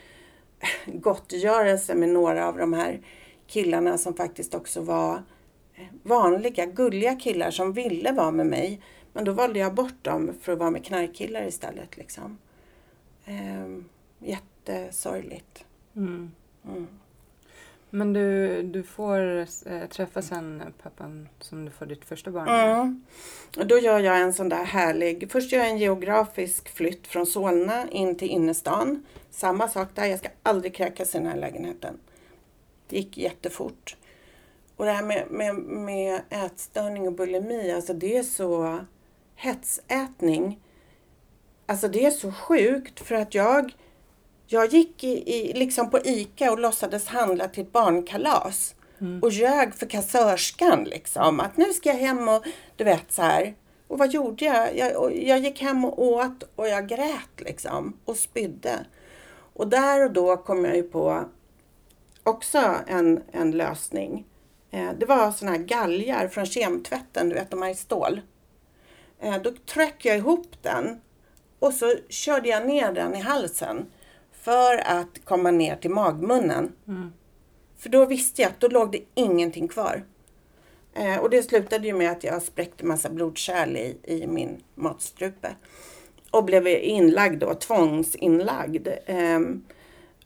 [0.86, 3.02] gottgörelse med några av de här
[3.48, 5.24] killarna som faktiskt också var
[6.04, 8.82] vanliga, gulliga killar som ville vara med mig.
[9.14, 11.98] Men då valde jag bort dem för att vara med knarkkillar istället.
[11.98, 12.38] Liksom.
[13.26, 15.66] Ehm, jättesorgligt.
[15.96, 16.32] Mm.
[16.66, 16.88] Mm.
[17.96, 23.04] Men du, du får äh, träffa sen pappan som du får ditt första barn mm.
[23.58, 27.26] Och Då gör jag en sån där härlig, först gör jag en geografisk flytt från
[27.26, 29.06] Solna in till innerstan.
[29.32, 31.98] Samma sak där, jag ska aldrig kräkas i den här lägenheten.
[32.88, 33.96] Det gick jättefort.
[34.76, 38.80] Och det här med, med, med ätstörning och bulimi, alltså det är så
[39.36, 40.60] hetsätning.
[41.66, 43.76] Alltså det är så sjukt för att jag,
[44.54, 48.76] jag gick i, i, liksom på ICA och låtsades handla till ett barnkalas.
[49.02, 49.20] Mm.
[49.24, 51.40] Och ljög för kassörskan liksom.
[51.40, 53.56] Att nu ska jag hem och du vet så här.
[53.88, 54.78] Och vad gjorde jag?
[54.78, 57.98] Jag, jag gick hem och åt och jag grät liksom.
[58.06, 58.86] Och spydde.
[59.54, 61.26] Och där och då kom jag ju på
[62.24, 64.26] också en, en lösning.
[64.72, 68.22] Eh, det var såna här galgar från kemtvätten, du vet de här i stål.
[69.20, 71.02] Eh, då tryckte jag ihop den
[71.60, 73.86] och så körde jag ner den i halsen
[74.44, 76.72] för att komma ner till magmunnen.
[76.88, 77.14] Mm.
[77.78, 80.04] För då visste jag att då låg det ingenting kvar.
[80.94, 85.56] Eh, och det slutade ju med att jag spräckte massa blodkärl i, i min matstrupe.
[86.32, 88.88] Och blev inlagd då, tvångsinlagd.
[89.08, 89.66] Um,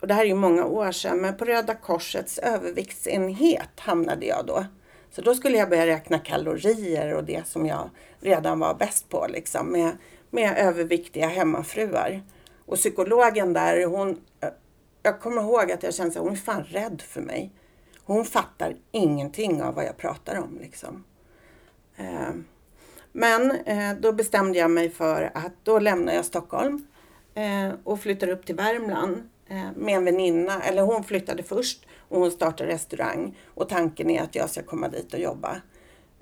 [0.02, 4.46] och det här är ju många år sedan, men på Röda Korsets överviktsenhet hamnade jag
[4.46, 4.66] då.
[5.12, 9.28] Så då skulle jag börja räkna kalorier och det som jag redan var bäst på
[9.30, 9.92] liksom med,
[10.30, 12.22] med överviktiga hemmafruar.
[12.68, 14.50] Och psykologen där, hon, eh,
[15.04, 17.52] jag kommer ihåg att jag kände att hon är fan rädd för mig.
[18.04, 21.04] Hon fattar ingenting av vad jag pratar om liksom.
[21.96, 22.30] Eh,
[23.12, 26.88] men eh, då bestämde jag mig för att då lämnar jag Stockholm
[27.84, 29.30] och flyttar upp till Värmland
[29.76, 34.36] med en väninna, eller hon flyttade först och hon startade restaurang och tanken är att
[34.36, 35.62] jag ska komma dit och jobba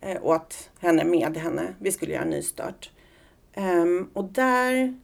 [0.01, 1.73] åt och att henne med henne.
[1.79, 2.91] Vi skulle göra en nystart.
[3.53, 4.99] Ehm, och där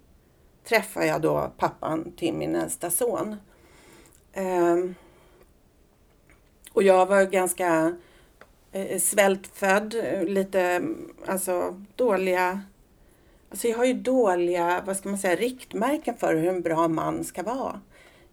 [0.63, 3.35] träffade jag då pappan till min äldsta son.
[4.35, 4.95] Um,
[6.73, 7.95] och jag var ganska
[8.71, 10.81] eh, svältfödd, lite
[11.25, 12.61] alltså dåliga
[13.51, 17.23] Alltså jag har ju dåliga, vad ska man säga, riktmärken för hur en bra man
[17.23, 17.81] ska vara.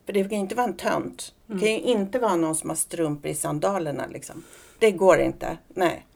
[0.07, 1.35] För det kan ju inte vara en tönt.
[1.47, 2.01] Det kan ju mm.
[2.01, 4.07] inte vara någon som har strumpor i sandalerna.
[4.07, 4.45] Liksom.
[4.79, 5.59] Det går inte.
[5.69, 6.07] Nej.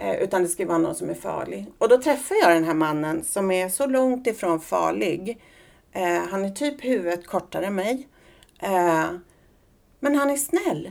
[0.00, 1.66] Eh, utan det ska vara någon som är farlig.
[1.78, 5.42] Och då träffar jag den här mannen som är så långt ifrån farlig.
[5.92, 8.08] Eh, han är typ huvudet kortare än mig.
[8.58, 9.06] Eh,
[10.00, 10.90] men han är snäll.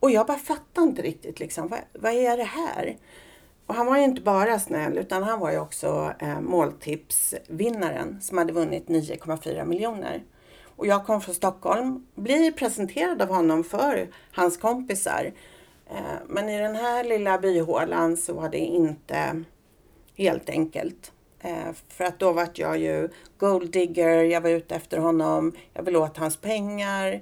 [0.00, 2.96] Och jag bara fattar inte riktigt liksom, vad, vad är det här?
[3.66, 8.38] Och han var ju inte bara snäll utan han var ju också eh, måltipsvinnaren som
[8.38, 10.22] hade vunnit 9,4 miljoner.
[10.76, 15.32] Och jag kom från Stockholm, blir presenterad av honom för hans kompisar.
[15.90, 19.44] Eh, men i den här lilla byhålan så var det inte
[20.16, 21.12] helt enkelt.
[21.40, 25.98] Eh, för att då var jag ju golddigger, jag var ute efter honom, jag ville
[25.98, 27.20] åt hans pengar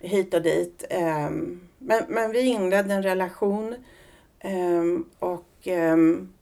[0.00, 0.84] hit och dit.
[0.90, 3.74] Ehm, men, men vi inledde en relation
[4.40, 6.32] ehm, och ehm,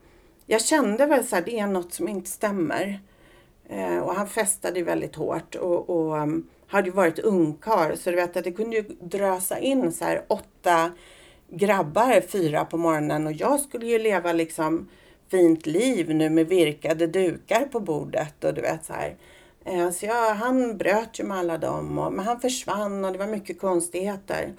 [0.46, 3.00] jag kände väl så här, det är något som inte stämmer.
[3.68, 6.28] Eh, och han festade väldigt hårt och, och
[6.66, 10.24] hade ju varit ungkar så du vet att det kunde ju drösa in så här
[10.28, 10.90] åtta
[11.48, 14.88] grabbar fyra på morgonen och jag skulle ju leva liksom
[15.30, 19.16] fint liv nu med virkade dukar på bordet och du vet så här.
[19.64, 23.18] Eh, så jag, han bröt ju med alla dem och, men han försvann och det
[23.18, 24.52] var mycket konstigheter.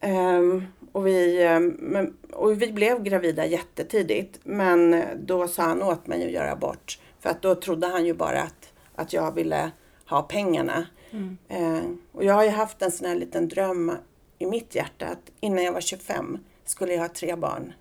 [0.00, 6.24] Um, och, vi, um, och vi blev gravida jättetidigt men då sa han åt mig
[6.24, 6.98] att göra abort.
[7.20, 9.70] För att då trodde han ju bara att, att jag ville
[10.08, 10.86] ha pengarna.
[11.10, 11.36] Mm.
[11.48, 13.92] Eh, och jag har ju haft en sån här liten dröm
[14.38, 17.72] i mitt hjärta att innan jag var 25 skulle jag ha tre barn.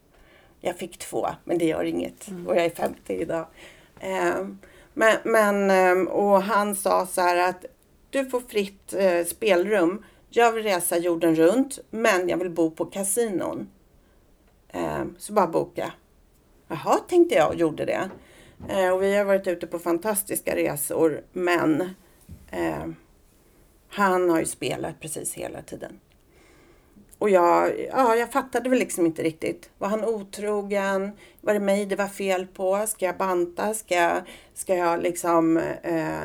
[0.62, 2.28] Jag fick två, men det gör inget.
[2.28, 2.48] Mm.
[2.48, 3.48] Och jag är 50 idag.
[4.00, 4.48] Eh,
[4.94, 7.66] men, men, eh, och han sa så här att
[8.10, 10.06] du får fritt eh, spelrum.
[10.30, 13.70] jag vill resa jorden runt men jag vill bo på kasinon.
[14.68, 15.94] Eh, så bara boka.
[16.68, 18.10] Jaha, tänkte jag och gjorde det.
[18.70, 21.82] Eh, och vi har varit ute på fantastiska resor men
[22.52, 22.86] eh,
[23.88, 26.00] han har ju spelat precis hela tiden.
[27.20, 29.70] Och jag, ja, jag fattade väl liksom inte riktigt.
[29.78, 31.12] Var han otrogen?
[31.42, 32.86] Var det mig det var fel på?
[32.88, 33.74] Ska jag banta?
[33.74, 34.22] Ska jag,
[34.54, 36.24] ska jag liksom eh,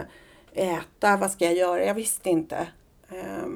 [0.52, 1.16] äta?
[1.16, 1.84] Vad ska jag göra?
[1.84, 2.66] Jag visste inte.
[3.08, 3.48] Eh,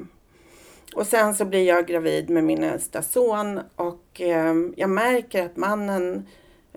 [0.95, 5.57] och sen så blir jag gravid med min äldsta son och eh, jag märker att
[5.57, 6.27] mannen,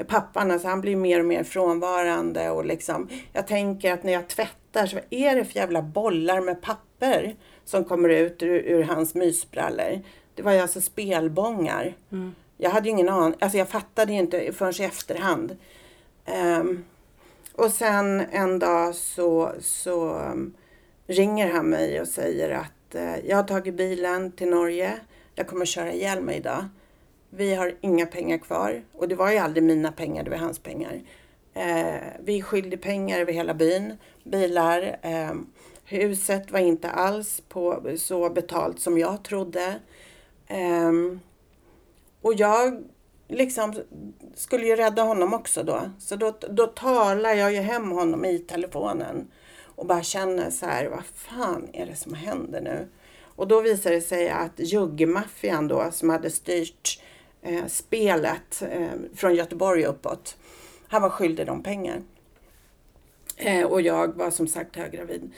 [0.06, 4.28] pappan, alltså han blir mer och mer frånvarande och liksom, jag tänker att när jag
[4.28, 9.14] tvättar så är det för jävla bollar med papper som kommer ut ur, ur hans
[9.14, 10.02] mysbrallor.
[10.38, 11.96] Det var ju alltså spelbångar.
[12.12, 12.34] Mm.
[12.56, 15.56] Jag hade ju ingen aning, alltså jag fattade ju inte förrän i efterhand.
[16.60, 16.84] Um,
[17.52, 20.54] och sen en dag så, så um,
[21.06, 24.98] ringer han mig och säger att uh, jag har tagit bilen till Norge.
[25.34, 26.64] Jag kommer att köra ihjäl mig idag.
[27.30, 28.82] Vi har inga pengar kvar.
[28.92, 31.00] Och det var ju aldrig mina pengar, det var hans pengar.
[31.56, 33.98] Uh, vi skyllde pengar över hela byn.
[34.24, 34.98] Bilar.
[35.04, 35.40] Uh,
[35.84, 39.74] huset var inte alls på så betalt som jag trodde.
[40.50, 41.20] Um,
[42.22, 42.84] och jag
[43.28, 43.74] liksom
[44.34, 45.80] skulle ju rädda honom också då.
[45.98, 49.30] Så då, då talar jag ju hem honom i telefonen
[49.64, 52.88] och bara känner så här, vad fan är det som händer nu?
[53.22, 57.02] Och då visade det sig att juggmaffian då som hade styrt
[57.42, 60.36] eh, spelet eh, från Göteborg uppåt,
[60.88, 62.02] han var skyldig dem pengar.
[63.36, 65.32] Eh, och jag var som sagt höggravid.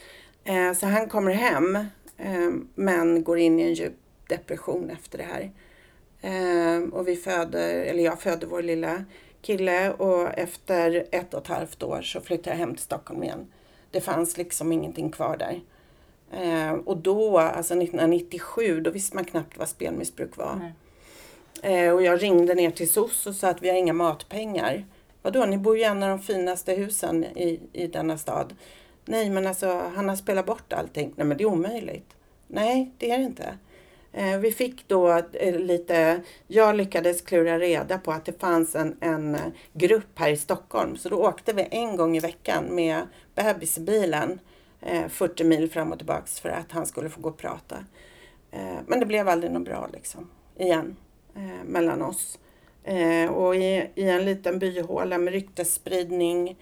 [0.44, 1.76] Eh, så han kommer hem
[2.16, 3.96] eh, men går in i en djup
[4.30, 5.50] depression efter det här.
[6.22, 9.04] Eh, och vi föder, eller jag födde vår lilla
[9.42, 13.46] kille och efter ett och ett halvt år så flyttade jag hem till Stockholm igen.
[13.90, 15.60] Det fanns liksom ingenting kvar där.
[16.32, 20.72] Eh, och då, alltså 1997, då visste man knappt vad spelmissbruk var.
[21.62, 24.84] Eh, och jag ringde ner till SOS och sa att vi har inga matpengar.
[25.22, 28.54] Vadå, ni bor ju i en av de finaste husen i, i denna stad.
[29.04, 31.12] Nej, men alltså han har spelat bort allting.
[31.16, 32.16] Nej, men det är omöjligt.
[32.46, 33.58] Nej, det är det inte.
[34.12, 38.96] Eh, vi fick då eh, lite, jag lyckades klura reda på att det fanns en,
[39.00, 39.40] en eh,
[39.72, 40.96] grupp här i Stockholm.
[40.96, 43.02] Så då åkte vi en gång i veckan med
[43.34, 44.40] bebis i bilen
[45.08, 47.76] 40 mil fram och tillbaks för att han skulle få gå och prata.
[48.86, 50.96] Men det blev aldrig något bra liksom, igen,
[51.64, 52.38] mellan oss.
[53.30, 56.56] Och i, i en liten byhåla med ryktesspridning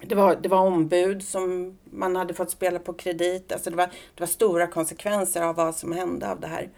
[0.00, 3.52] det var, det var ombud som man hade fått spela på kredit.
[3.52, 6.70] Alltså det, var, det var stora konsekvenser av vad som hände av det här.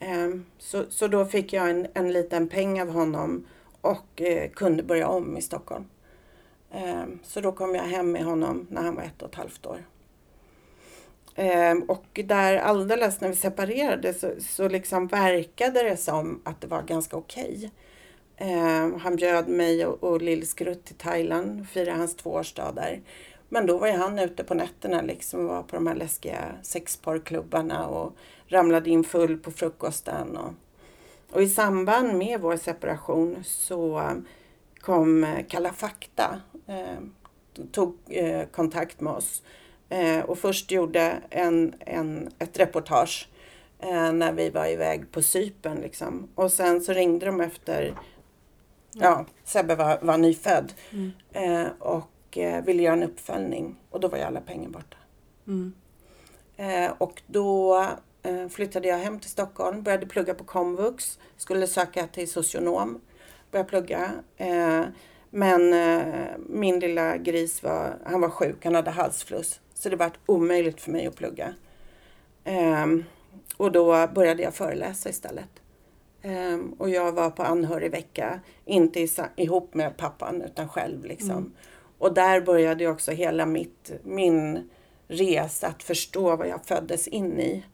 [0.00, 3.46] Ehm, så, så då fick jag en, en liten peng av honom
[3.80, 5.84] och eh, kunde börja om i Stockholm.
[6.72, 9.66] Ehm, så då kom jag hem med honom när han var ett och ett halvt
[9.66, 9.84] år.
[11.34, 16.66] Ehm, och där alldeles när vi separerade så, så liksom verkade det som att det
[16.66, 17.54] var ganska okej.
[17.56, 17.70] Okay.
[18.36, 23.00] Eh, han bjöd mig och, och Lill-Skrutt till Thailand och firade hans tvåårsdag där.
[23.48, 26.54] Men då var ju han ute på nätterna liksom och var på de här läskiga
[26.62, 28.16] sexparklubbarna och
[28.48, 30.36] ramlade in full på frukosten.
[30.36, 30.52] Och,
[31.30, 34.10] och i samband med vår separation så
[34.80, 36.98] kom eh, Kalla fakta, eh,
[37.72, 39.42] tog eh, kontakt med oss
[39.88, 43.28] eh, och först gjorde en, en, ett reportage
[43.80, 46.28] eh, när vi var iväg på Sypen liksom.
[46.34, 47.94] Och sen så ringde de efter
[49.00, 51.12] Ja, Sebbe var, var nyfödd mm.
[51.32, 54.96] eh, och eh, ville göra en uppföljning och då var ju alla pengar borta.
[55.46, 55.72] Mm.
[56.56, 57.80] Eh, och då
[58.22, 63.00] eh, flyttade jag hem till Stockholm, började plugga på komvux, skulle söka till socionom,
[63.50, 64.10] började plugga.
[64.36, 64.82] Eh,
[65.30, 69.60] men eh, min lilla gris var, han var sjuk, han hade halsfluss.
[69.74, 71.54] Så det var omöjligt för mig att plugga.
[73.56, 75.63] och då började jag föreläsa istället.
[76.24, 81.04] Um, och jag var på anhörigvecka, inte ihop med pappan utan själv.
[81.04, 81.30] Liksom.
[81.30, 81.52] Mm.
[81.98, 84.70] Och där började också hela mitt, min
[85.08, 87.64] resa att förstå vad jag föddes in i.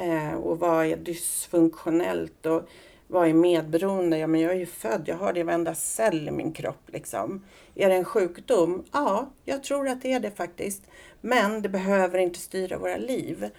[0.00, 2.68] Uh, och vad är dysfunktionellt och
[3.06, 4.18] vad är medberoende?
[4.18, 6.82] Ja, men jag är ju född, jag har det i varenda cell i min kropp.
[6.86, 7.44] Liksom.
[7.74, 8.84] Är det en sjukdom?
[8.92, 10.82] Ja, jag tror att det är det faktiskt.
[11.20, 13.50] Men det behöver inte styra våra liv.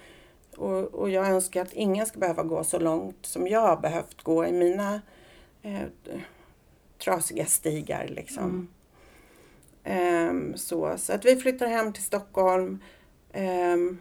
[0.57, 4.23] Och, och jag önskar att ingen ska behöva gå så långt som jag har behövt
[4.23, 5.01] gå i mina
[5.61, 5.81] eh,
[6.97, 8.07] trasiga stigar.
[8.07, 8.43] Liksom.
[8.43, 10.29] Mm.
[10.29, 12.83] Um, så, så att vi flyttar hem till Stockholm.
[13.33, 13.99] Um,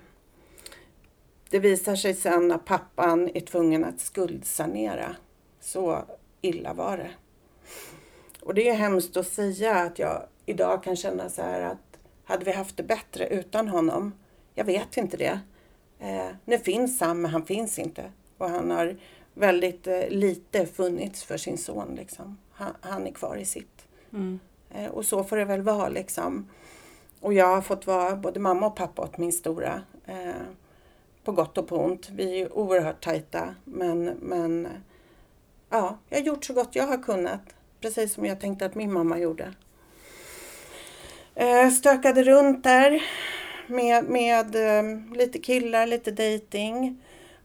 [1.50, 5.16] det visar sig sen att pappan är tvungen att skuldsanera.
[5.60, 6.04] Så
[6.40, 7.10] illa var det.
[8.40, 12.44] Och det är hemskt att säga att jag idag kan känna så här att hade
[12.44, 14.12] vi haft det bättre utan honom?
[14.54, 15.40] Jag vet inte det.
[16.00, 18.12] Eh, nu finns han, men han finns inte.
[18.38, 18.96] Och han har
[19.34, 21.94] väldigt eh, lite funnits för sin son.
[21.94, 22.38] Liksom.
[22.52, 23.86] Han, han är kvar i sitt.
[24.12, 24.40] Mm.
[24.70, 26.48] Eh, och så får det väl vara liksom.
[27.20, 29.82] Och jag har fått vara både mamma och pappa åt min stora.
[30.06, 30.42] Eh,
[31.24, 32.10] på gott och på ont.
[32.10, 33.54] Vi är oerhört tajta.
[33.64, 34.68] Men, men
[35.70, 37.40] ja, jag har gjort så gott jag har kunnat.
[37.80, 39.54] Precis som jag tänkte att min mamma gjorde.
[41.34, 43.02] Eh, stökade runt där
[43.68, 47.02] med, med eh, lite killar, lite dating.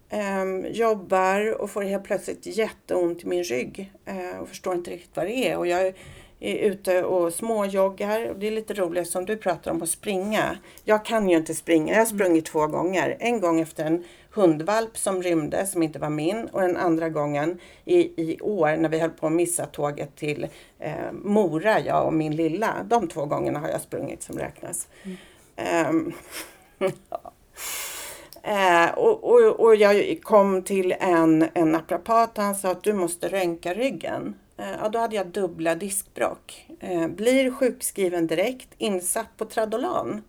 [0.09, 5.15] Eh, jobbar och får helt plötsligt jätteont i min rygg eh, och förstår inte riktigt
[5.15, 5.57] vad det är.
[5.57, 5.93] Och jag
[6.39, 8.29] är ute och småjoggar.
[8.29, 10.57] Och det är lite roligt som du pratar om att springa.
[10.83, 11.93] Jag kan ju inte springa.
[11.93, 13.17] Jag har sprungit två gånger.
[13.19, 16.45] En gång efter en hundvalp som rymde, som inte var min.
[16.45, 20.47] Och den andra gången i, i år när vi höll på att missa tåget till
[20.79, 22.85] eh, Mora, jag och min lilla.
[22.89, 24.87] De två gångerna har jag sprungit som räknas.
[28.45, 32.93] Eh, och, och, och jag kom till en, en naprapat och han sa att du
[32.93, 34.35] måste röntga ryggen.
[34.57, 36.67] Eh, ja, då hade jag dubbla diskbråck.
[36.79, 40.21] Eh, blir sjukskriven direkt, insatt på Tradolan.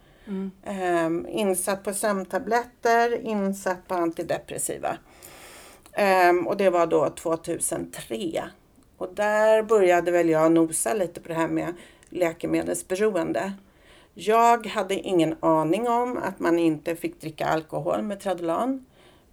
[0.63, 4.97] Eh, insatt på sömntabletter, insatt på antidepressiva.
[5.93, 8.45] Eh, och det var då 2003.
[8.99, 11.75] Och där började väl jag nosa lite på det här med
[12.09, 13.53] läkemedelsberoende.
[14.15, 18.87] Jag hade ingen aning om att man inte fick dricka alkohol med Tradolan.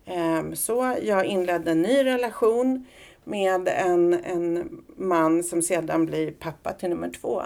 [0.05, 2.86] Ehm, så jag inledde en ny relation
[3.23, 7.41] med en, en man som sedan blir pappa till nummer två.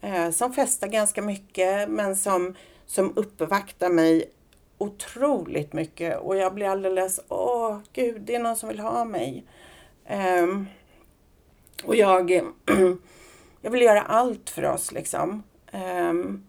[0.00, 2.54] Ehm, som festar ganska mycket men som,
[2.86, 4.30] som uppvaktar mig
[4.78, 9.44] otroligt mycket och jag blir alldeles, åh gud, det är någon som vill ha mig.
[10.42, 10.66] Um,
[11.84, 12.30] och jag,
[13.60, 15.42] jag vill göra allt för oss liksom.
[15.72, 16.46] Um,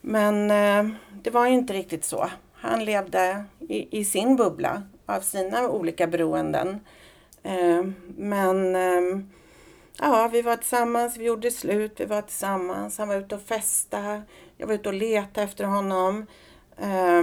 [0.00, 2.30] men eh, det var ju inte riktigt så.
[2.52, 6.80] Han levde i, i sin bubbla av sina olika beroenden.
[7.42, 7.84] Eh,
[8.16, 9.24] men eh,
[9.98, 12.98] ja, vi var tillsammans, vi gjorde slut, vi var tillsammans.
[12.98, 14.22] Han var ute och festa.
[14.56, 16.26] Jag var ute och letade efter honom.
[16.76, 17.22] Eh,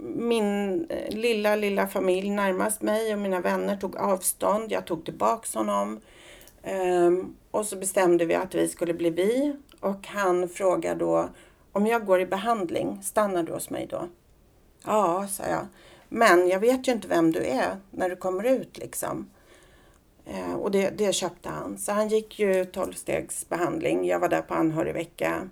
[0.00, 4.72] min eh, lilla, lilla familj närmast mig och mina vänner tog avstånd.
[4.72, 6.00] Jag tog tillbaks honom.
[6.62, 7.10] Eh,
[7.50, 9.56] och så bestämde vi att vi skulle bli vi.
[9.80, 11.28] Och han frågade då
[11.72, 14.08] om jag går i behandling, stannar du hos mig då?
[14.84, 15.66] Ja, sa jag.
[16.08, 19.30] Men jag vet ju inte vem du är när du kommer ut liksom.
[20.24, 21.78] Eh, och det, det köpte han.
[21.78, 24.06] Så han gick ju tolvstegsbehandling.
[24.06, 25.48] Jag var där på anhörigvecka.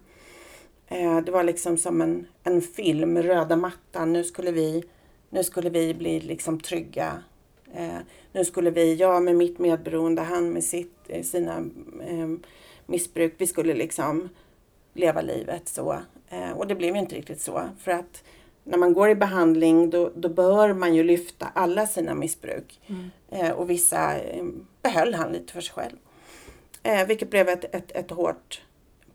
[0.89, 4.13] Eh, det var liksom som en, en film, röda mattan.
[4.13, 4.85] Nu skulle vi,
[5.31, 7.23] nu skulle vi bli liksom trygga.
[7.75, 7.99] Eh,
[8.33, 11.57] nu skulle vi, jag med mitt medberoende, han med sitt, eh, sina
[12.09, 12.29] eh,
[12.87, 13.35] missbruk.
[13.39, 14.29] Vi skulle liksom
[14.93, 16.03] leva livet så.
[16.29, 17.69] Eh, och det blev ju inte riktigt så.
[17.79, 18.25] För att
[18.65, 22.81] när man går i behandling då, då bör man ju lyfta alla sina missbruk.
[23.31, 24.45] Eh, och vissa eh,
[24.83, 25.97] behöll han lite för sig själv.
[27.07, 28.63] Vilket blev ett, ett, ett hårt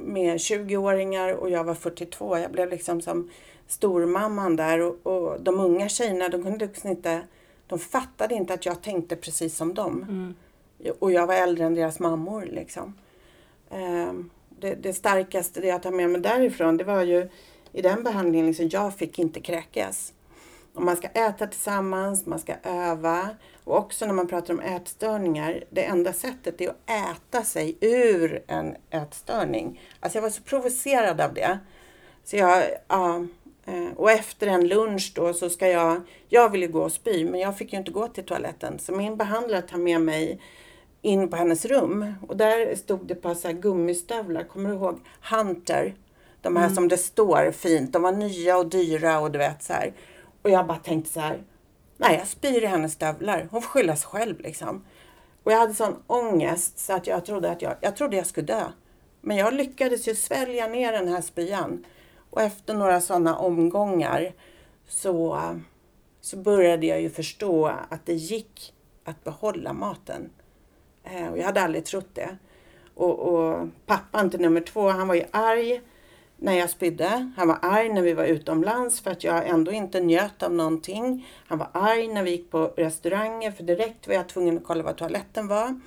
[0.00, 2.38] med 20-åringar och jag var 42.
[2.38, 3.30] Jag blev liksom som
[3.66, 7.20] stormamman där och, och de unga tjejerna de kunde liksom inte,
[7.66, 10.34] de fattade inte att jag tänkte precis som dem.
[10.98, 12.94] Och jag var äldre än deras mammor liksom.
[13.70, 14.30] Ehm,
[14.60, 17.28] det, det starkaste det jag tar med mig därifrån det var ju
[17.72, 20.12] i den behandlingen, liksom, jag fick inte kräkas.
[20.76, 23.28] Och man ska äta tillsammans, man ska öva.
[23.64, 28.42] Och också när man pratar om ätstörningar, det enda sättet är att äta sig ur
[28.46, 29.80] en ätstörning.
[30.00, 31.58] Alltså jag var så provocerad av det.
[32.24, 33.24] Så jag, ja,
[33.64, 37.40] eh, och efter en lunch då så ska jag, jag ville gå och spy men
[37.40, 38.78] jag fick ju inte gå till toaletten.
[38.78, 40.40] Så min behandlare tar med mig
[41.02, 45.00] in på hennes rum och där stod det par så gummistövlar, kommer du ihåg?
[45.30, 45.94] Hunter.
[46.40, 49.72] De här som det står fint, de var nya och dyra och du vet så
[49.72, 49.92] här.
[50.46, 51.42] Och jag bara tänkte så här,
[51.96, 54.84] nej jag spyr i hennes stövlar, hon får skylla sig själv liksom.
[55.42, 58.46] Och jag hade sån ångest så att jag trodde att jag, jag trodde jag skulle
[58.46, 58.64] dö.
[59.20, 61.84] Men jag lyckades ju svälja ner den här spyan.
[62.30, 64.32] Och efter några sådana omgångar
[64.88, 65.40] så,
[66.20, 68.74] så började jag ju förstå att det gick
[69.04, 70.30] att behålla maten.
[71.04, 72.36] Eh, och jag hade aldrig trott det.
[72.94, 75.80] Och, och pappan till nummer två, han var ju arg
[76.36, 77.32] när jag spydde.
[77.36, 81.28] Han var arg när vi var utomlands för att jag ändå inte njöt av någonting.
[81.46, 84.82] Han var arg när vi gick på restauranger för direkt var jag tvungen att kolla
[84.82, 85.80] vad toaletten var.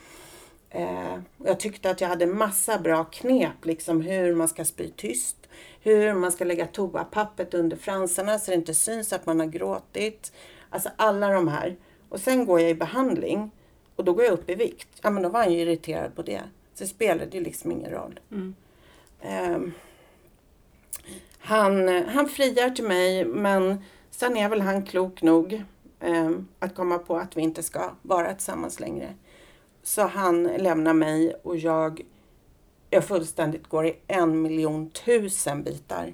[0.69, 5.37] Eh, jag tyckte att jag hade massa bra knep, liksom hur man ska spy tyst,
[5.81, 10.33] hur man ska lägga toapappret under fransarna så det inte syns att man har gråtit.
[10.69, 11.75] Alltså alla de här.
[12.09, 13.51] Och sen går jag i behandling
[13.95, 14.87] och då går jag upp i vikt.
[15.01, 16.41] Ja men då var han ju irriterad på det.
[16.73, 18.19] Så det spelade ju liksom ingen roll.
[18.31, 18.55] Mm.
[19.53, 19.73] Um,
[21.39, 25.63] han, han friar till mig men sen är väl han klok nog
[25.99, 29.13] eh, att komma på att vi inte ska vara tillsammans längre.
[29.83, 32.01] Så han lämnar mig och jag,
[32.89, 36.13] jag fullständigt går i en miljon tusen bitar.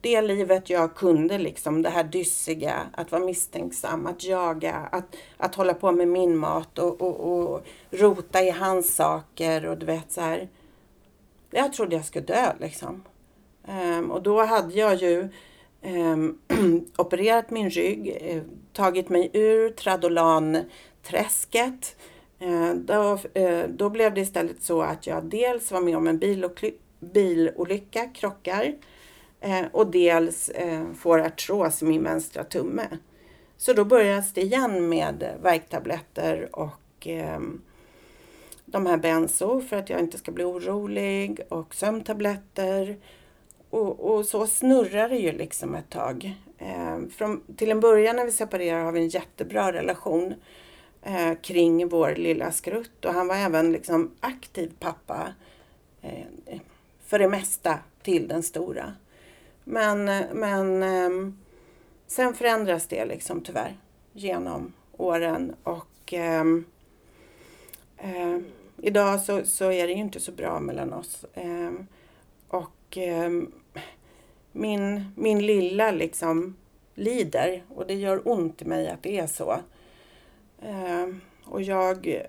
[0.00, 5.54] Det livet jag kunde, liksom, det här dyssiga, att vara misstänksam, att jaga, att, att
[5.54, 10.12] hålla på med min mat och, och, och rota i hans saker och du vet
[10.12, 10.48] så här.
[11.50, 13.02] Jag trodde jag skulle dö liksom.
[13.68, 15.28] Ehm, och då hade jag ju
[15.82, 16.38] ehm,
[16.96, 18.42] opererat min rygg, eh,
[18.72, 21.96] tagit mig ur Tradolan-träsket.
[22.38, 26.18] Ehm, då, eh, då blev det istället så att jag dels var med om en
[27.00, 28.74] bilolycka, krockar,
[29.40, 30.50] eh, och dels
[30.98, 32.86] får artros i min vänstra tumme.
[33.56, 37.08] Så då började det igen med värktabletter och
[38.64, 42.96] de här benzo för att jag inte ska bli orolig och sömntabletter.
[43.70, 46.34] Och, och så snurrar det ju liksom ett tag.
[46.58, 50.34] Eh, från, till en början när vi separerar har vi en jättebra relation
[51.02, 55.32] eh, kring vår lilla skrutt och han var även liksom aktiv pappa
[56.02, 56.60] eh,
[57.04, 58.92] för det mesta till den stora.
[59.64, 61.32] Men, men eh,
[62.06, 63.76] sen förändras det liksom tyvärr
[64.12, 66.64] genom åren och ehm,
[67.96, 68.38] eh,
[68.76, 71.24] idag så, så är det ju inte så bra mellan oss.
[71.34, 71.86] Ehm,
[72.48, 73.52] och ehm,
[74.58, 76.56] min, min lilla liksom
[76.94, 79.60] lider och det gör ont i mig att det är så.
[80.62, 81.06] Eh,
[81.44, 82.22] och jag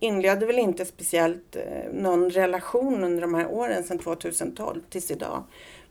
[0.00, 5.44] inledde väl inte speciellt eh, någon relation under de här åren sedan 2012 tills idag.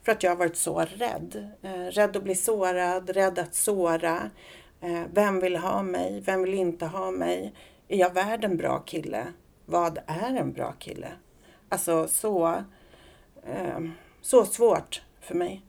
[0.03, 1.49] För att jag har varit så rädd.
[1.61, 4.29] Eh, rädd att bli sårad, rädd att såra.
[4.81, 6.21] Eh, vem vill ha mig?
[6.25, 7.53] Vem vill inte ha mig?
[7.87, 9.33] Är jag värd en bra kille?
[9.65, 11.11] Vad är en bra kille?
[11.69, 12.63] Alltså så,
[13.43, 13.79] eh,
[14.21, 15.61] så svårt för mig.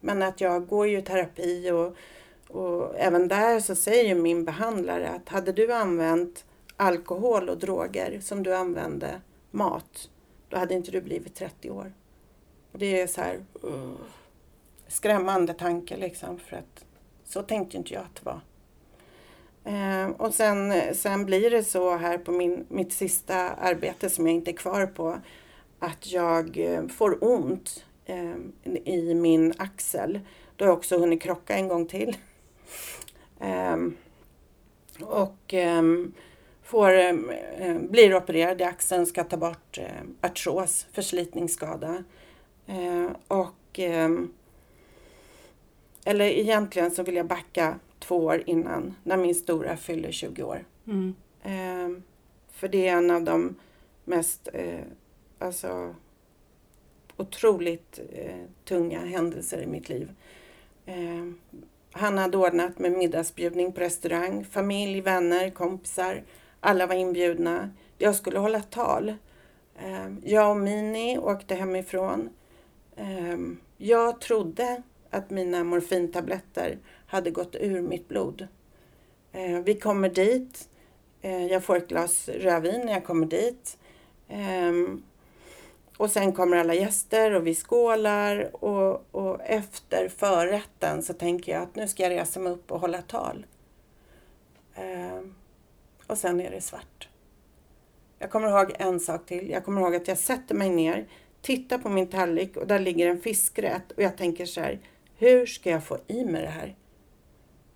[0.00, 1.96] Men att jag går ju i terapi och
[2.52, 6.44] och även där så säger min behandlare att hade du använt
[6.76, 9.20] alkohol och droger som du använde
[9.50, 10.10] mat,
[10.48, 11.92] då hade inte du blivit 30 år.
[12.72, 13.94] Och det är så här uh,
[14.88, 16.84] skrämmande tanke liksom för att
[17.24, 18.40] så tänkte inte jag att det var.
[19.64, 24.36] Eh, och sen, sen blir det så här på min, mitt sista arbete som jag
[24.36, 25.18] inte är kvar på
[25.78, 27.91] att jag eh, får ont eh,
[28.84, 30.20] i min axel.
[30.56, 32.16] Då har jag också hunnit krocka en gång till.
[33.38, 33.96] Um,
[35.00, 36.12] och um,
[36.62, 37.12] får,
[37.88, 39.84] blir opererad i axeln, ska ta bort uh,
[40.20, 42.04] artros, förslitningsskada.
[43.28, 43.80] Och,
[46.04, 50.64] eller egentligen så vill jag backa två år innan, när min stora fyller 20 år.
[50.86, 51.14] Mm.
[52.50, 53.54] för det är en av de
[54.04, 54.80] mest uh,
[55.38, 55.94] alltså,
[57.22, 60.12] otroligt eh, tunga händelser i mitt liv.
[60.86, 61.26] Eh,
[61.90, 64.44] han hade ordnat med middagsbjudning på restaurang.
[64.44, 66.22] Familj, vänner, kompisar.
[66.60, 67.70] Alla var inbjudna.
[67.98, 69.08] Jag skulle hålla tal.
[69.78, 72.30] Eh, jag och Mini åkte hemifrån.
[73.76, 78.48] Jag trodde att mina morfintabletter hade gått ur mitt blod.
[79.64, 80.68] Vi kommer dit.
[81.50, 83.78] Jag får ett glas rödvin när jag kommer dit.
[86.02, 91.62] Och sen kommer alla gäster och vi skålar och, och efter förrätten så tänker jag
[91.62, 93.46] att nu ska jag resa mig upp och hålla tal.
[94.74, 95.20] Eh,
[96.06, 97.08] och sen är det svart.
[98.18, 99.50] Jag kommer ihåg en sak till.
[99.50, 101.06] Jag kommer ihåg att jag sätter mig ner,
[101.42, 104.80] tittar på min tallrik och där ligger en fiskrätt och jag tänker så här,
[105.16, 106.76] hur ska jag få i mig det här?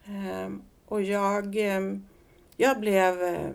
[0.05, 0.51] Eh,
[0.87, 1.81] och jag, eh,
[2.57, 3.51] jag blev, eh,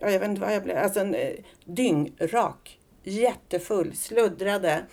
[0.00, 1.34] jag vet inte vad jag blev, alltså en eh,
[1.64, 4.84] dyngrak jättefull, sluddrade,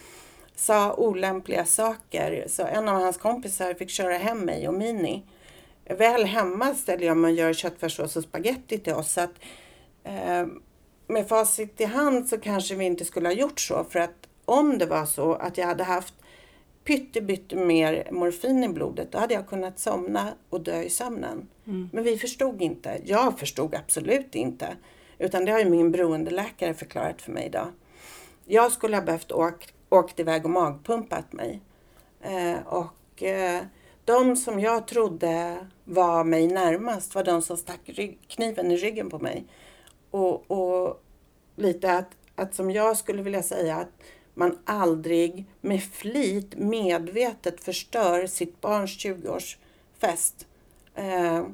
[0.55, 2.45] sa olämpliga saker.
[2.47, 5.23] Så en av hans kompisar fick köra hem mig och Mini.
[5.85, 9.11] Väl hemma ställde jag mig och gör köttfärssås och spagetti till oss.
[9.11, 9.33] Så att,
[10.03, 10.45] eh,
[11.07, 14.77] med facit i hand så kanske vi inte skulle ha gjort så för att om
[14.77, 16.13] det var så att jag hade haft
[16.83, 21.47] pyttebytte mer morfin i blodet, då hade jag kunnat somna och dö i sömnen.
[21.91, 23.01] Men vi förstod inte.
[23.05, 24.67] Jag förstod absolut inte.
[25.19, 27.67] Utan det har ju min beroendeläkare förklarat för mig idag.
[28.53, 31.61] Jag skulle ha behövt åka åkt iväg och magpumpat mig.
[32.21, 33.63] Eh, och eh,
[34.05, 39.09] de som jag trodde var mig närmast var de som stack rygg, kniven i ryggen
[39.09, 39.45] på mig.
[40.11, 41.03] Och, och
[41.55, 48.27] lite att, att som jag skulle vilja säga att man aldrig med flit medvetet förstör
[48.27, 50.45] sitt barns 20-årsfest.
[50.95, 51.45] Eh,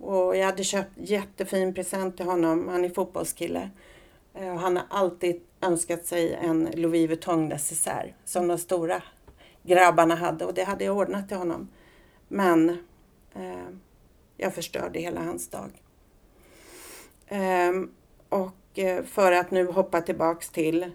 [0.00, 2.68] och jag hade köpt jättefin present till honom.
[2.68, 3.70] Han är fotbollskille.
[4.34, 9.02] Eh, och han har alltid önskat sig en Louis Vuitton necessär som de stora
[9.62, 11.68] grabbarna hade och det hade jag ordnat till honom.
[12.28, 12.70] Men
[13.34, 13.68] eh,
[14.36, 15.70] jag förstörde hela hans dag.
[17.28, 17.90] Ehm,
[18.30, 18.52] eh, och
[19.04, 20.90] för att nu hoppa tillbaks till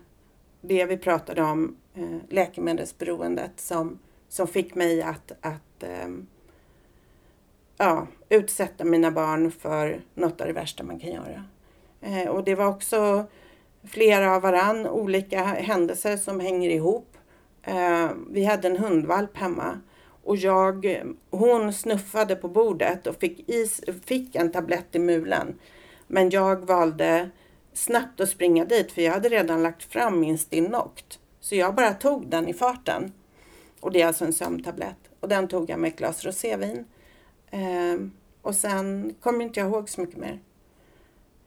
[0.62, 6.28] det vi pratade om, eh, läkemedelsberoendet som, som fick mig att, att ehm,
[7.78, 11.46] ja, utsätta mina barn för något av det värsta man kan göra.
[12.02, 13.26] Eh, och det var också
[13.84, 17.18] flera av varann olika händelser som hänger ihop.
[17.64, 19.80] Eh, vi hade en hundvalp hemma
[20.24, 25.60] och jag, hon snuffade på bordet och fick, is, fick en tablett i mulen.
[26.08, 27.30] Men jag valde
[27.74, 31.20] snabbt att springa dit för jag hade redan lagt fram min Stilnoct.
[31.40, 33.12] Så jag bara tog den i farten.
[33.80, 34.98] Och det är alltså en sömntablett.
[35.20, 36.86] Och den tog jag med ett glas rosévin.
[37.52, 38.08] Eh,
[38.42, 40.40] och sen kommer inte jag ihåg så mycket mer.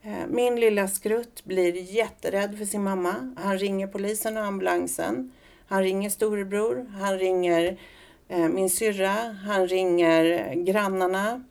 [0.07, 3.35] Eh, min lilla skrutt blir jätterädd för sin mamma.
[3.37, 5.33] Han ringer polisen och ambulansen.
[5.67, 6.87] Han ringer storebror.
[7.01, 7.81] Han ringer
[8.29, 9.37] eh, min syrra.
[9.47, 11.45] Han ringer grannarna.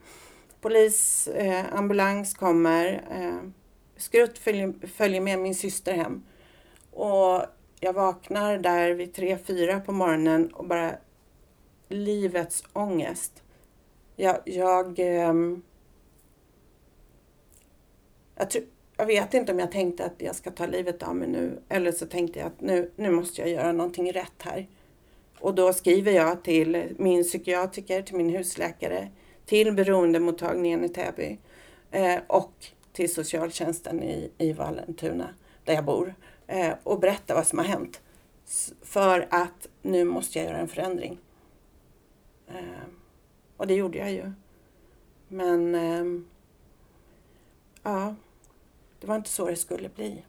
[0.61, 3.01] Polis, eh, ambulans kommer.
[3.97, 6.23] Skrutt följer, med min syster hem.
[6.91, 7.41] Och
[7.79, 10.91] jag vaknar där vid tre, fyra på morgonen och bara
[11.89, 13.43] livets ångest.
[14.15, 15.61] Jag, jag ehm,
[18.35, 18.63] jag, tror,
[18.97, 21.91] jag vet inte om jag tänkte att jag ska ta livet av mig nu eller
[21.91, 24.67] så tänkte jag att nu, nu måste jag göra någonting rätt här.
[25.39, 29.09] Och då skriver jag till min psykiatriker, till min husläkare,
[29.45, 31.37] till beroendemottagningen i Täby
[31.91, 32.53] eh, och
[32.93, 35.29] till socialtjänsten i, i Vallentuna
[35.63, 36.15] där jag bor
[36.47, 38.01] eh, och berättar vad som har hänt.
[38.81, 41.17] För att nu måste jag göra en förändring.
[42.47, 42.87] Eh,
[43.57, 44.31] och det gjorde jag ju.
[45.27, 46.27] Men ehm,
[47.83, 48.15] ja,
[48.99, 50.23] det var inte så det skulle bli.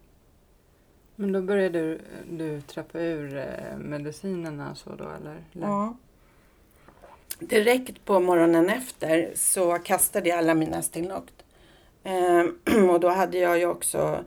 [1.17, 2.01] Men då började du,
[2.31, 5.45] du trappa ur eh, medicinerna så då eller?
[5.53, 5.97] Ja.
[7.39, 11.45] Direkt på morgonen efter så kastade jag alla mina Stilnoct.
[12.05, 12.59] Ehm,
[12.91, 14.25] och då hade jag ju också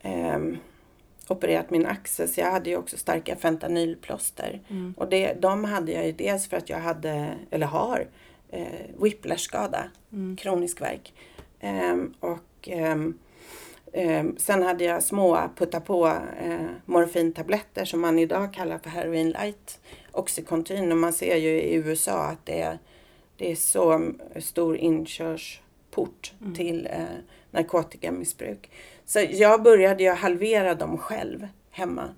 [0.00, 0.56] ehm,
[1.28, 4.60] opererat min axel så jag hade ju också starka fentanylplåster.
[4.68, 4.94] Mm.
[4.96, 8.06] Och det, de hade jag ju dels för att jag hade, eller har,
[8.50, 10.36] eh, whiplashskada, mm.
[10.36, 11.12] kronisk värk.
[11.64, 13.18] Ehm, och ehm,
[13.92, 16.06] ehm, sen hade jag små putta på
[16.42, 19.80] eh, morfintabletter som man idag kallar för heroin light,
[20.12, 20.92] Oxycontin.
[20.92, 22.78] Och man ser ju i USA att det är,
[23.36, 26.54] det är så stor inkörsport mm.
[26.54, 27.02] till eh,
[27.50, 28.70] narkotikamissbruk.
[29.04, 32.08] Så jag började ju halvera dem själv hemma.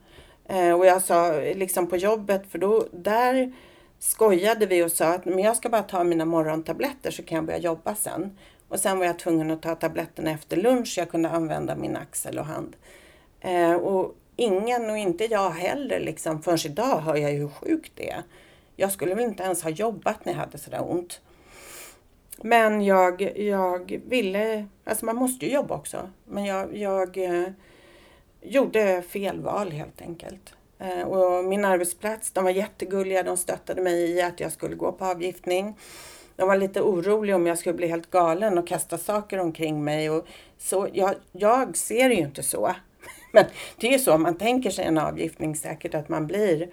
[0.49, 3.53] Eh, och jag sa liksom på jobbet, för då där
[3.99, 7.45] skojade vi och sa att men jag ska bara ta mina morgontabletter så kan jag
[7.45, 8.37] börja jobba sen.
[8.77, 10.95] Och sen var jag tvungen att ta tabletterna efter lunch.
[10.99, 12.77] Jag kunde använda min axel och hand.
[13.41, 16.43] Eh, och ingen och inte jag heller liksom.
[16.43, 18.23] Förrän idag hör jag ju hur sjukt det är.
[18.77, 21.21] Jag skulle väl inte ens ha jobbat när jag hade sådär ont.
[22.37, 26.11] Men jag, jag ville, alltså man måste ju jobba också.
[26.25, 27.49] Men jag, jag eh,
[28.43, 30.55] gjorde fel val helt enkelt.
[30.79, 33.23] Eh, och min arbetsplats, de var jättegulliga.
[33.23, 35.75] De stöttade mig i att jag skulle gå på avgiftning.
[36.37, 40.11] De var lite oroliga om jag skulle bli helt galen och kasta saker omkring mig.
[40.11, 40.27] Och
[40.59, 42.75] så, jag, jag ser det ju inte så.
[43.33, 43.45] Men
[43.77, 46.71] det är ju så, man tänker sig en avgiftning säkert att man blir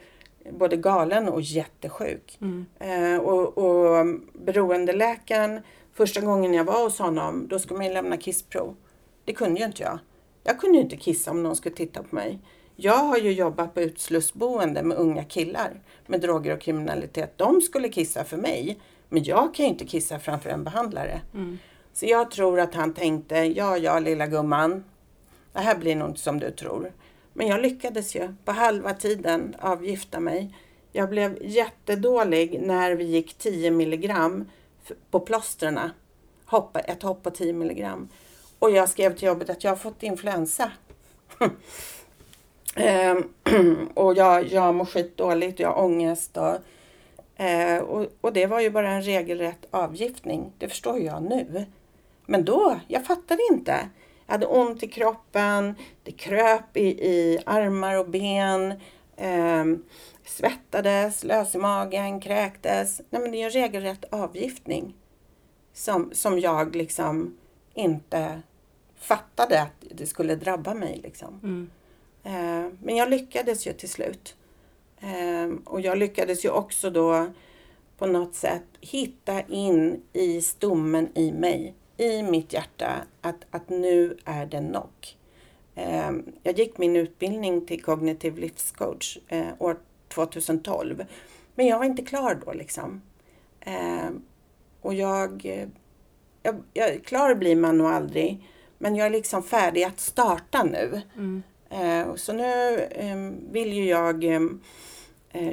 [0.52, 2.38] både galen och jättesjuk.
[2.42, 2.66] Mm.
[2.80, 5.62] Eh, och, och beroendeläkaren,
[5.94, 8.76] första gången jag var hos honom, då skulle man lämna kissprov.
[9.26, 10.00] Det kunde ju inte jag.
[10.44, 12.40] Jag kunde ju inte kissa om någon skulle titta på mig.
[12.76, 17.38] Jag har ju jobbat på utslussboende med unga killar med droger och kriminalitet.
[17.38, 18.80] De skulle kissa för mig.
[19.14, 21.22] Men jag kan ju inte kissa framför en behandlare.
[21.34, 21.60] Mm.
[21.94, 24.84] Så jag tror att han tänkte, ja, ja, lilla gumman.
[25.54, 26.92] Det här blir nog inte som du tror.
[27.34, 30.56] Men jag lyckades ju på halva tiden avgifta mig.
[30.92, 34.50] Jag blev jättedålig när vi gick 10 milligram
[35.12, 35.80] på plåstren.
[36.74, 38.10] Ett hopp på 10 milligram.
[38.60, 40.72] Och jag skrev till jobbet att jag har fått influensa.
[42.76, 43.30] Ehm,
[43.94, 46.38] och jag, jag mår skitdåligt, jag har ångest.
[46.38, 46.58] Och,
[47.44, 50.52] eh, och, och det var ju bara en regelrätt avgiftning.
[50.58, 51.66] Det förstår jag nu.
[52.26, 53.90] Men då, jag fattade inte.
[54.26, 58.74] Jag hade ont i kroppen, det kröp i, i armar och ben.
[59.18, 59.84] ehm,
[60.26, 63.02] svettades, lös i magen, kräktes.
[63.10, 64.94] Nej men det är en regelrätt avgiftning.
[65.74, 67.38] Som, som jag liksom
[67.74, 68.42] inte
[69.00, 71.00] fattade att det skulle drabba mig.
[71.04, 71.40] Liksom.
[71.44, 71.70] Mm.
[72.24, 74.36] Eh, men jag lyckades ju till slut.
[75.04, 77.28] Eh, och jag lyckades ju också då
[77.98, 82.92] på något sätt hitta in i stommen i mig, i mitt hjärta,
[83.22, 85.18] att, att nu är det nog.
[85.76, 86.12] Eh,
[86.44, 89.78] jag gick min utbildning till kognitiv livscoach eh, år
[90.08, 91.06] 2012.
[91.56, 93.02] Men jag var inte klar då liksom.
[93.60, 94.10] Eh,
[94.82, 95.68] och jag, eh,
[96.44, 97.04] jag, jag...
[97.04, 98.50] Klar blir man nog aldrig.
[98.78, 101.02] Men jag är liksom färdig att starta nu.
[101.16, 101.44] Mm.
[102.16, 102.80] Så nu
[103.52, 104.24] vill ju jag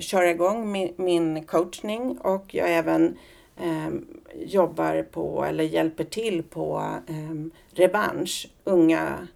[0.01, 3.19] köra igång min, min coachning och jag även
[3.57, 3.89] eh,
[4.35, 9.29] jobbar på eller hjälper till på eh, revansch, unga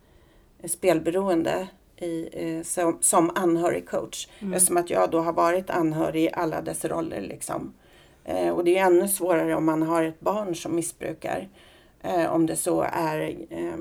[0.65, 4.29] spelberoende i, eh, som, som anhörig coach.
[4.39, 4.55] Mm.
[4.55, 7.21] Eftersom att jag då har varit anhörig i alla dess roller.
[7.21, 7.73] Liksom.
[8.25, 11.49] Eh, och det är ännu svårare om man har ett barn som missbrukar.
[12.03, 13.77] Eh, om det så är eh,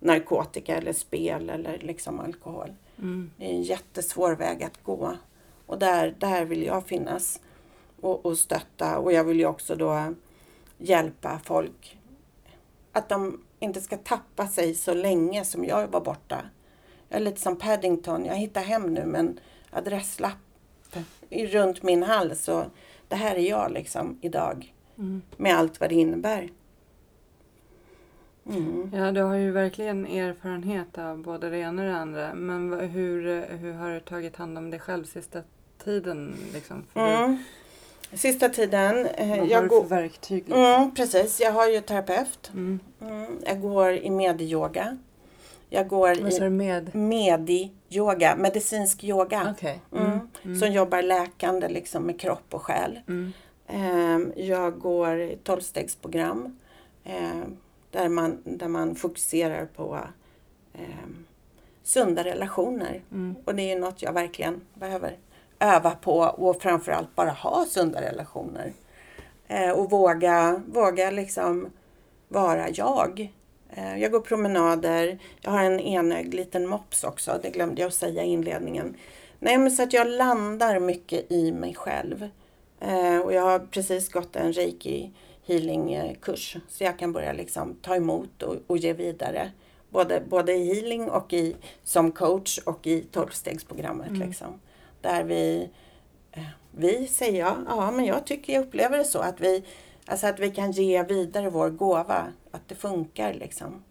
[0.00, 2.72] narkotika eller spel eller liksom alkohol.
[2.98, 3.30] Mm.
[3.36, 5.16] Det är en jättesvår väg att gå.
[5.66, 7.40] Och där, där vill jag finnas
[8.00, 8.98] och, och stötta.
[8.98, 10.14] Och jag vill ju också då
[10.78, 11.98] hjälpa folk
[12.92, 16.44] att de inte ska tappa sig så länge som jag var borta.
[17.08, 18.24] Jag är lite som Paddington.
[18.24, 19.40] Jag hittar hem nu med en
[19.70, 20.36] adresslapp
[21.30, 22.48] runt min hals.
[22.48, 22.64] Och
[23.08, 24.74] det här är jag liksom idag.
[24.98, 25.22] Mm.
[25.36, 26.50] Med allt vad det innebär.
[28.50, 28.90] Mm.
[28.94, 32.34] Ja, du har ju verkligen erfarenhet av både det ena och det andra.
[32.34, 35.40] Men hur, hur har du tagit hand om dig själv sista
[35.84, 36.34] tiden?
[36.54, 36.84] Liksom?
[36.92, 37.38] För du, Mm.
[38.14, 39.06] Sista tiden.
[39.06, 40.38] Eh, vad har jag du går, för verktyg?
[40.46, 40.64] Liksom?
[40.64, 42.50] mm, precis, jag har ju terapeut.
[42.54, 42.80] Mm.
[43.00, 44.96] Mm, jag går i medyoga.
[45.68, 46.90] Jag går Vad i du med?
[46.94, 49.54] medi-yoga, medicinsk yoga.
[49.56, 49.80] Okej.
[49.92, 50.18] Mm.
[50.44, 50.60] Mm.
[50.60, 53.00] Som jobbar läkande liksom med kropp och själ.
[53.08, 53.32] Mm.
[53.66, 56.56] Ehm, Jag går i tolvstegsprogram
[57.04, 57.56] ehm,
[57.92, 59.98] där man, där man fokuserar på
[60.74, 61.24] ehm,
[61.82, 63.02] sunda relationer.
[63.12, 63.34] Mm.
[63.44, 65.16] Och det är något jag verkligen behöver
[65.58, 68.72] öva på och framförallt bara ha sunda relationer.
[69.48, 71.70] Eh, och våga, våga liksom
[72.28, 73.32] vara jag.
[73.70, 75.18] Eh, jag går promenader.
[75.40, 77.38] Jag har en enögd liten mops också.
[77.42, 78.96] Det glömde jag att säga i inledningen.
[79.38, 82.28] Nej, men så att jag landar mycket i mig själv.
[82.80, 85.10] Eh, och jag har precis gått en reiki
[85.52, 86.56] healing eh, kurs.
[86.68, 89.50] Så jag kan börja liksom ta emot och, och ge vidare.
[89.90, 94.08] Både, både i healing och i, som coach och i tolvstegsprogrammet.
[94.08, 94.28] Mm.
[94.28, 94.60] Liksom.
[95.00, 95.70] Där vi,
[96.32, 99.64] eh, vi säger jag, ja men jag tycker jag upplever det så att vi,
[100.06, 102.26] alltså att vi kan ge vidare vår gåva.
[102.50, 103.82] Att det funkar liksom.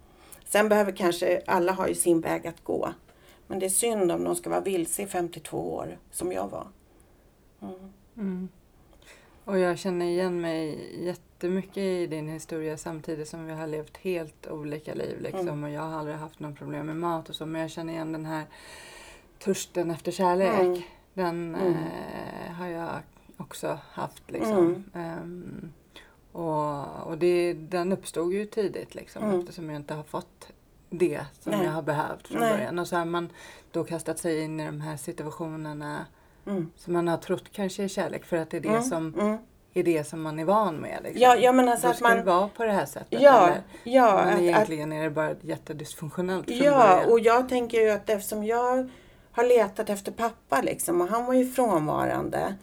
[0.45, 2.93] Sen behöver kanske, alla har ju sin väg att gå.
[3.47, 6.67] Men det är synd om de ska vara vilse i 52 år, som jag var.
[7.61, 7.91] Mm.
[8.17, 8.49] Mm.
[9.51, 14.47] Och jag känner igen mig jättemycket i din historia samtidigt som vi har levt helt
[14.47, 15.21] olika liv.
[15.21, 15.39] Liksom.
[15.47, 15.63] Mm.
[15.63, 17.45] Och jag har aldrig haft någon problem med mat och så.
[17.45, 18.45] Men jag känner igen den här
[19.39, 20.59] törsten efter kärlek.
[20.59, 20.81] Mm.
[21.13, 21.73] Den Mm.
[21.73, 22.89] eh, har jag
[23.37, 24.31] också haft.
[24.31, 24.83] Liksom.
[24.93, 25.71] Ehm,
[26.31, 29.39] och och det, den uppstod ju tidigt liksom, Mm.
[29.39, 30.47] eftersom jag inte har fått
[30.89, 31.65] det som Nej.
[31.65, 32.53] jag har behövt från Nej.
[32.53, 32.79] början.
[32.79, 33.29] Och så har man
[33.71, 36.05] då kastat sig in i de här situationerna
[36.47, 36.71] Mm.
[36.75, 38.83] som man har trott kanske är kärlek för att det är det Mm.
[38.83, 39.37] som Mm.
[39.73, 40.99] är det som man är van med.
[41.03, 41.21] Liksom.
[41.21, 43.21] Ja, ja, men alltså Då att ska man- vara på det här sättet.
[43.21, 43.61] Ja, eller?
[43.83, 47.11] ja, men att, att, egentligen är det bara jättedysfunktionellt från ja, början.
[47.11, 48.89] och jag tänker ju att eftersom jag
[49.31, 52.55] har letat efter pappa liksom och han var ju frånvarande.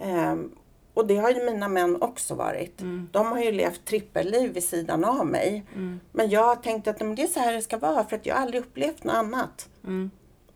[0.00, 0.52] Ehm,
[0.94, 2.80] och det har ju mina män också varit.
[2.80, 3.08] Mm.
[3.12, 5.64] De har ju levt trippelliv vid sidan av mig.
[5.74, 6.00] Mm.
[6.12, 8.34] Men jag har tänkt att det är så här det ska vara för att jag
[8.34, 9.68] har aldrig upplevt något annat.
[9.84, 10.10] Mm.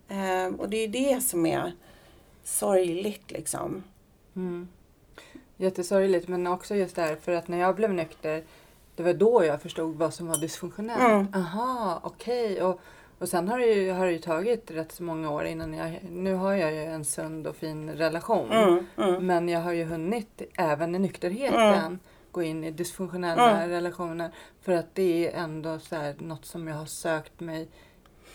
[0.08, 1.72] Ehm, och det är ju det som är
[2.46, 3.82] sorgligt liksom.
[4.36, 4.68] Mm.
[5.56, 8.44] Jättesorgligt men också just därför att när jag blev nykter
[8.96, 11.00] det var då jag förstod vad som var dysfunktionellt.
[11.02, 11.26] Mm.
[11.34, 12.62] Aha, okej.
[12.62, 12.80] Och,
[13.18, 15.98] och sen har det, ju, har det ju tagit rätt så många år innan jag...
[16.10, 18.50] Nu har jag ju en sund och fin relation.
[18.52, 19.26] Mm, mm.
[19.26, 21.98] Men jag har ju hunnit, även i nykterheten, Mm.
[22.30, 23.70] gå in i dysfunktionella Mm.
[23.70, 24.30] relationer.
[24.60, 27.68] För att det är ändå så här, något som jag har sökt mig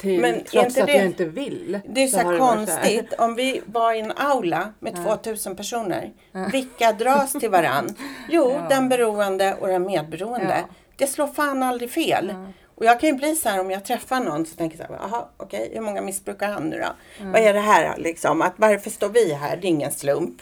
[0.02, 1.80] till Men trots att det- jag inte vill.
[1.86, 3.14] Det är så, så konstigt.
[3.18, 5.04] Om vi var i en aula med Ja.
[5.04, 6.12] 2000 personer.
[6.52, 7.96] Vilka dras till varann?
[8.30, 8.66] Jo, Ja.
[8.70, 10.64] den beroende och den medberoende.
[10.68, 10.76] Ja.
[10.96, 12.30] Det slår fan aldrig fel.
[12.34, 12.46] Ja.
[12.76, 14.94] Och jag kan ju bli så här om jag träffar någon så tänker jag så
[14.94, 17.26] här, jaha okej, hur många missbrukar han nu då?
[17.26, 18.42] Vad är det här liksom?
[18.42, 19.58] Att varför står vi här?
[19.58, 20.42] Det är ingen slump.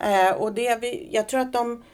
[0.00, 1.84] Eh, och det vi, jag tror att de,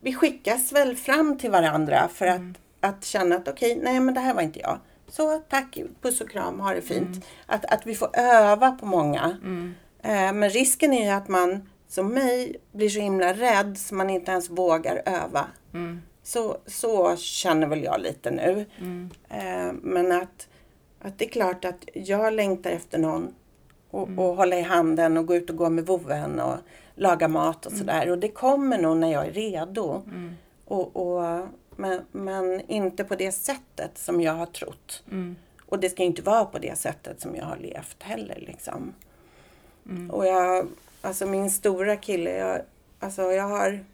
[0.00, 2.40] vi skickas väl fram till varandra för att,
[2.80, 4.78] att känna att okej, nej men det här var inte jag.
[5.12, 7.26] Så tack, puss och kram, ha det fint.
[7.46, 9.36] Att, att vi får öva på många.
[10.02, 14.10] Eh, men risken är ju att man som mig blir så himla rädd så man
[14.10, 15.46] inte ens vågar öva.
[16.22, 18.66] Så, så känner väl jag lite nu.
[19.28, 20.48] Eh, men att,
[21.00, 23.34] att det är klart att jag längtar efter någon
[23.90, 26.56] och, och hålla i handen och gå ut och gå med vovven och
[26.94, 28.10] laga mat och sådär.
[28.10, 30.02] Och det kommer nog när jag är redo.
[30.64, 31.48] Och, och,
[31.82, 35.02] men, men inte på det sättet som jag har trott.
[35.66, 38.44] Och det ska inte vara på det sättet som jag har levt heller.
[38.46, 38.94] Liksom.
[40.10, 40.66] Och jag,
[41.00, 42.60] alltså min stora kille, jag,
[43.00, 43.84] alltså jag har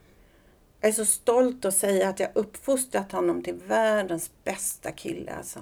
[0.80, 5.32] jag är så stolt att säga att jag uppfostrat honom till världens bästa kille.
[5.32, 5.60] Alltså.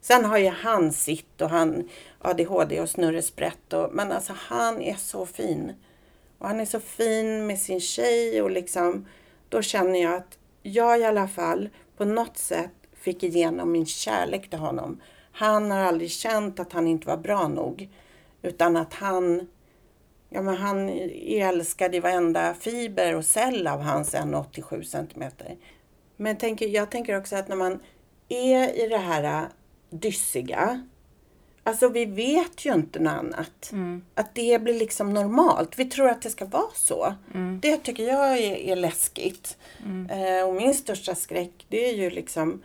[0.00, 1.88] Sen har ju han sitt och han
[2.18, 3.72] ADHD och snurresprätt.
[3.72, 5.72] Och, men alltså han är så fin.
[6.38, 9.06] Och han är så fin med sin tjej och liksom
[9.48, 14.50] då känner jag att jag i alla fall på något sätt fick igenom min kärlek
[14.50, 15.00] till honom.
[15.32, 17.88] Han har aldrig känt att han inte var bra nog.
[18.42, 19.48] Utan att han
[20.30, 25.56] Ja, men han är älskad i varenda fiber och cell av hans 1,87 centimeter.
[26.16, 27.80] Men tänker, jag tänker också att när man
[28.28, 29.48] är i det här äh,
[29.90, 30.86] dyssiga,
[31.68, 33.72] alltså vi vet ju inte något annat.
[34.14, 35.78] Att det blir liksom normalt.
[35.78, 37.14] Vi tror att det ska vara så.
[37.60, 39.56] Det tycker jag är, är läskigt.
[40.10, 42.62] Eh, och min största skräck det är ju liksom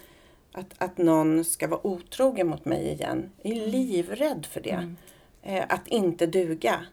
[0.51, 3.31] att, att någon ska vara otrogen mot mig igen.
[3.41, 4.95] Jag är livrädd för det.
[5.41, 6.85] Eh, att inte duga.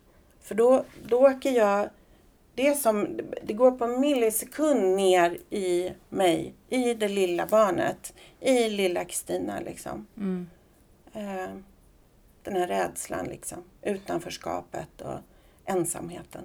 [0.43, 1.89] För då, då åker jag,
[2.55, 8.69] det, som, det går på en millisekund ner i mig, i det lilla barnet, i
[8.69, 10.07] lilla Kristina liksom.
[11.13, 11.51] Eh,
[12.45, 15.19] den här rädslan liksom, utanförskapet och
[15.65, 16.43] ensamheten.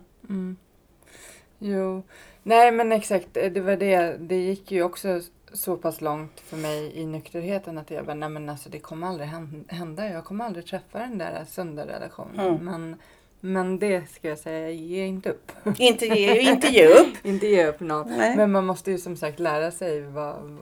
[1.60, 2.04] Jo,
[2.44, 3.28] nej men exakt.
[3.34, 4.18] Det var det.
[4.20, 5.22] Det gick ju också
[5.54, 9.08] så pass långt för mig i nykterheten att jag bara, nej men alltså det kommer
[9.08, 10.10] aldrig hän- hända.
[10.10, 12.40] Jag kommer aldrig träffa den där sunda relationen.
[12.48, 12.66] Mm.
[12.66, 12.96] Men,
[13.40, 15.52] men det ska jag säga, ge inte upp.
[15.80, 17.16] Inte ge, inte ge upp.
[17.26, 18.18] inte ge upp någon.
[18.18, 18.38] Nej.
[18.38, 20.58] Men man måste ju som sagt lära sig vad,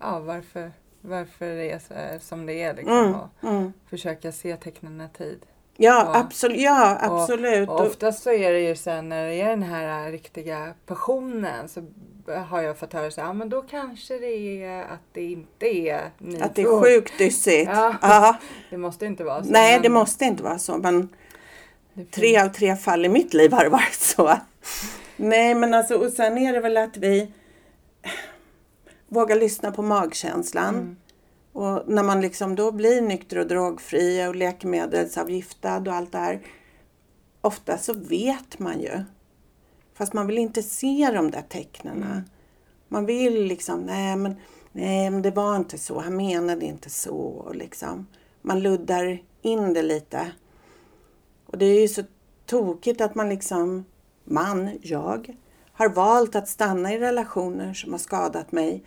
[0.00, 2.74] ja, varför, varför det är så, som det är.
[2.74, 3.72] Liksom, Mm, och mm.
[3.90, 5.46] försöka se tecknen i tid.
[5.76, 6.60] Ja, Och- absolut.
[6.60, 7.68] Ja, absolut.
[7.68, 11.68] Och, och oftast så är det ju sen när det är den här riktiga passionen
[11.68, 11.82] så
[12.48, 15.66] har jag fått höra så här, ja men då kanske det är att det inte
[15.66, 17.70] är ni att det två." är sjukt dyssigt.
[17.72, 18.36] Ja.
[18.70, 19.50] Det måste inte vara så.
[19.50, 20.78] Nej, men det måste inte vara så.
[20.78, 21.08] Men
[22.10, 24.34] tre av tre fall i mitt liv har det varit så.
[25.16, 27.32] Nej, men alltså, och sen är det väl att vi
[29.10, 30.96] vågar lyssna på magkänslan.
[31.52, 36.46] Och när man liksom då blir nykter och drogfri och läkemedelsavgiftad och allt det här.
[37.40, 39.02] Ofta så vet man ju.
[39.94, 42.24] Fast man vill inte se de där tecknen.
[42.88, 44.36] Man vill liksom, nej men,
[44.72, 47.16] nej men det var inte så, han menade inte så.
[47.16, 48.06] Och liksom.
[48.42, 50.32] Man luddar in det lite.
[51.46, 52.02] Och det är ju så
[52.46, 53.84] tokigt att man liksom,
[54.24, 55.36] man, jag,
[55.72, 58.84] har valt att stanna i relationer som har skadat mig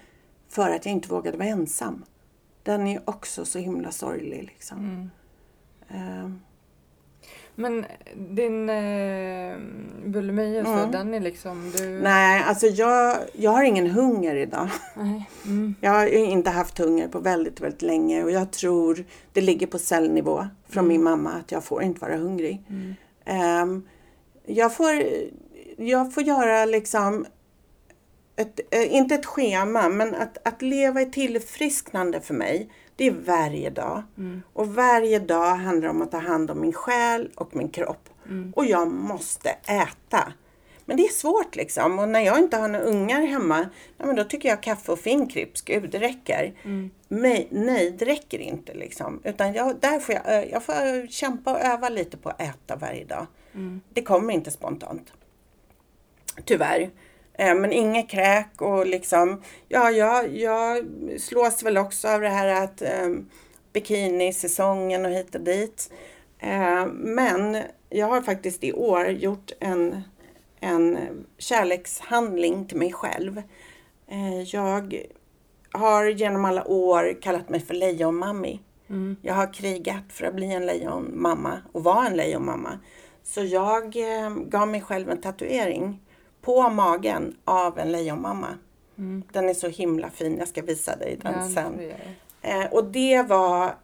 [0.53, 2.03] för att jag inte vågade vara ensam.
[2.63, 5.09] Den är också så himla sorglig liksom.
[5.89, 6.29] Eh,
[7.55, 7.85] Men
[8.15, 9.57] din eh,
[10.05, 10.91] bulimi och så, Mm.
[10.91, 11.99] den är liksom du...
[11.99, 14.69] nej, alltså jag, jag har ingen hunger idag.
[14.97, 15.29] Nej.
[15.45, 15.75] Mm.
[15.81, 19.79] Jag har inte haft hunger på väldigt, väldigt länge och jag tror det ligger på
[19.79, 22.61] cellnivå från min mamma att jag får inte vara hungrig.
[23.25, 23.87] Ehm,
[24.45, 25.03] jag, får,
[25.77, 27.25] jag får göra liksom,
[28.35, 33.11] ett, eh, inte ett schema, men att, att leva i tillfrisknande för mig, det är
[33.11, 34.03] varje dag.
[34.53, 38.09] Och varje dag handlar om att ta hand om min själ och min kropp.
[38.55, 40.33] Och jag måste äta.
[40.85, 41.99] Men det är svårt liksom.
[41.99, 44.99] Och när jag inte har några ungar hemma, ja, men då tycker jag kaffe och
[44.99, 46.53] finkrips, gud det räcker.
[47.07, 49.21] Men, nej, det räcker inte liksom.
[49.23, 52.75] Utan jag, där får jag, ö- jag får kämpa och öva lite på att äta
[52.75, 53.27] varje dag.
[53.93, 55.13] Det kommer inte spontant.
[56.45, 56.89] Tyvärr.
[57.37, 60.85] Eh, Men inget kräk och liksom, ja, jag, jag
[61.19, 63.09] slås väl också av det här att eh,
[63.73, 65.91] bikinisäsongen och hit och dit.
[66.39, 67.57] Eh, men
[67.89, 70.01] jag har faktiskt i år gjort en,
[70.59, 70.97] en
[71.37, 73.41] kärlekshandling till mig själv.
[74.07, 75.03] Eh, jag
[75.71, 78.59] har genom alla år kallat mig för lejonmammi.
[79.21, 82.79] Jag har krigat för att bli en lejonmamma och vara en lejonmamma.
[83.23, 85.99] Så jag eh, gav mig själv en tatuering
[86.43, 88.57] på magen av en lejonmamma.
[89.31, 91.91] Den är så himla fin, jag ska visa dig den Ja, sen.
[92.41, 93.75] Eh, och det var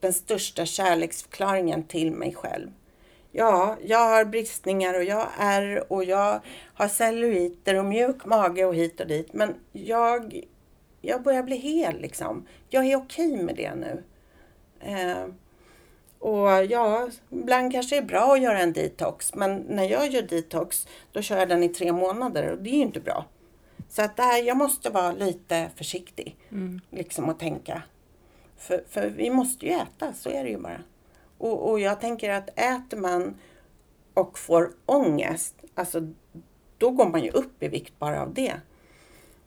[0.00, 2.70] den största kärleksförklaringen till mig själv.
[3.32, 6.40] Ja, jag har bristningar och jag ärr och jag
[6.74, 9.32] har celluliter och mjuk mage och hit och dit.
[9.32, 10.40] Men jag,
[11.00, 12.46] jag börjar bli hel liksom.
[12.68, 14.02] Jag är okej med det nu.
[14.80, 15.26] Eh,
[16.22, 19.34] och ja, ibland kanske det är bra att göra en detox.
[19.34, 22.74] Men när jag gör detox, då kör jag den i tre månader och det är
[22.74, 23.24] ju inte bra.
[23.88, 26.36] Så att där, jag måste vara lite försiktig.
[26.50, 26.80] Mm.
[26.90, 27.82] Liksom att tänka.
[28.56, 30.80] För, för vi måste ju äta, så är det ju bara.
[31.38, 33.34] Och, och jag tänker att äter man
[34.14, 36.12] och får ångest, alltså
[36.78, 38.54] då går man ju upp i vikt bara av det.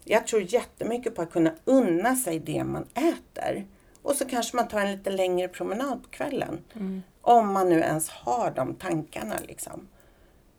[0.04, 3.66] Jag tror jättemycket på att kunna unna sig det man äter.
[4.06, 6.64] Och så kanske man tar en lite längre promenad på kvällen.
[6.74, 7.04] Mm.
[7.22, 9.88] Om man nu ens har de tankarna liksom.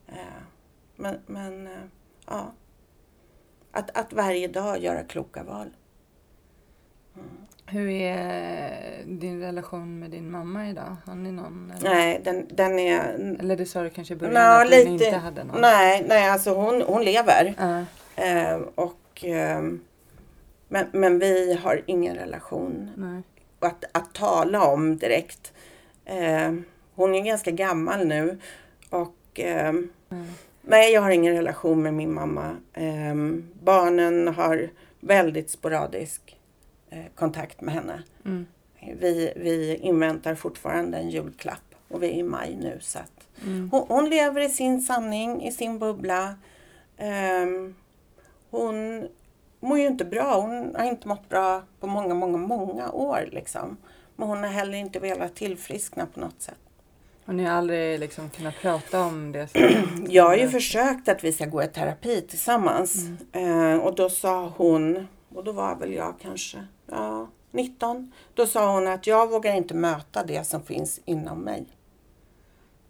[0.07, 0.13] Eh,
[0.95, 1.73] Men, men eh,
[2.27, 2.51] ja.
[3.71, 5.67] Att, att varje dag göra kloka val.
[7.65, 10.95] Hur är din relation med din mamma idag?
[11.05, 11.71] Har ni någon?
[11.79, 12.99] Eller, Nej, den, den är...
[13.39, 15.05] eller det sa du kanske i början Ja, att ni lite.
[15.05, 15.61] inte hade någon?
[15.61, 17.53] Nej, nej, alltså hon, hon lever.
[17.57, 17.79] Ja.
[18.23, 19.61] Eh, och, eh,
[20.67, 23.21] men, men vi har ingen relation nej.
[23.59, 25.53] Att, att tala om direkt.
[26.05, 26.53] Eh,
[26.95, 28.37] hon är ganska gammal nu.
[28.89, 29.73] Och eh,
[30.09, 30.25] Mm.
[30.61, 32.55] nej, jag har ingen relation med min mamma.
[32.73, 33.15] Eh,
[33.63, 36.37] barnen har väldigt sporadisk
[36.89, 38.03] eh, kontakt med henne.
[38.25, 38.45] Mm.
[38.99, 42.77] Vi, vi inväntar fortfarande en julklapp och vi är i maj nu.
[42.81, 43.11] Så att
[43.43, 43.69] Mm.
[43.71, 46.35] hon, hon lever i sin sanning, i sin bubbla.
[46.97, 47.75] Ehm,
[48.49, 49.07] hon
[49.67, 50.41] mår ju inte bra.
[50.41, 53.29] Hon har inte mått bra på många, många, många år.
[53.31, 53.77] Liksom.
[54.15, 56.57] Men hon har heller inte velat tillfriskna på något sätt.
[57.25, 59.49] Och ni har aldrig liksom kunnat prata om det?
[60.09, 62.95] Jag har ju försökt att vi ska gå i terapi tillsammans.
[63.31, 68.11] Eh, och då sa hon, och då var väl jag kanske ja, 19.
[68.33, 71.65] Då sa hon att jag vågar inte möta det som finns inom mig.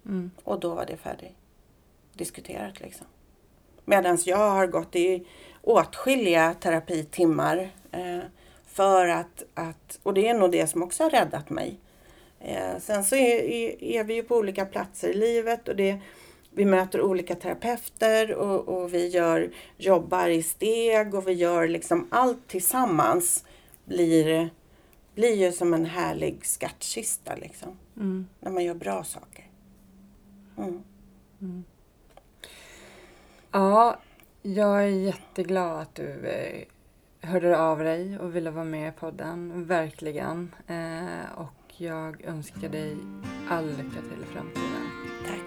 [0.05, 0.31] Mm.
[0.43, 1.35] Och då var det färdigt
[2.13, 3.07] diskuterat liksom.
[3.89, 5.27] Medan jag har gått i
[5.61, 8.19] åtskilliga terapitimmar eh,
[8.65, 11.79] för att, att, och det är nog det som också har räddat mig.
[12.39, 15.99] Eh, sen så är, är, vi ju på olika platser i livet och det,
[16.51, 22.07] vi möter olika terapeuter och, och vi gör, jobbar i steg och vi gör liksom
[22.11, 23.45] allt tillsammans
[23.85, 24.49] blir,
[25.15, 27.69] blir ju som en härlig skattkista liksom.
[27.97, 28.27] Mm.
[28.39, 29.45] När man gör bra saker.
[30.57, 30.83] Mm.
[33.57, 33.97] Ja,
[34.41, 36.63] jag är jätteglad att du eh,
[37.29, 39.65] hörde av dig och ville vara med i podden.
[39.65, 40.55] Verkligen.
[40.67, 42.97] Eh, och jag önskar dig
[43.49, 44.89] all lycka till i framtiden.
[45.25, 45.39] Tack.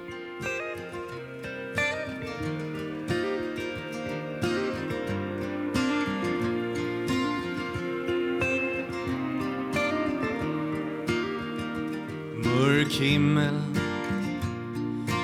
[12.45, 13.55] Mörk himmel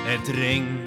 [0.07, 0.86] Ett regn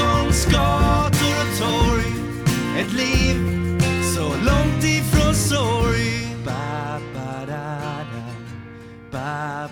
[0.00, 2.12] Stockholms gator och torg.
[2.78, 3.36] Ett liv
[4.14, 4.32] så
[5.34, 6.36] sorg.
[6.44, 8.22] Ba ba da da.
[9.12, 9.68] Da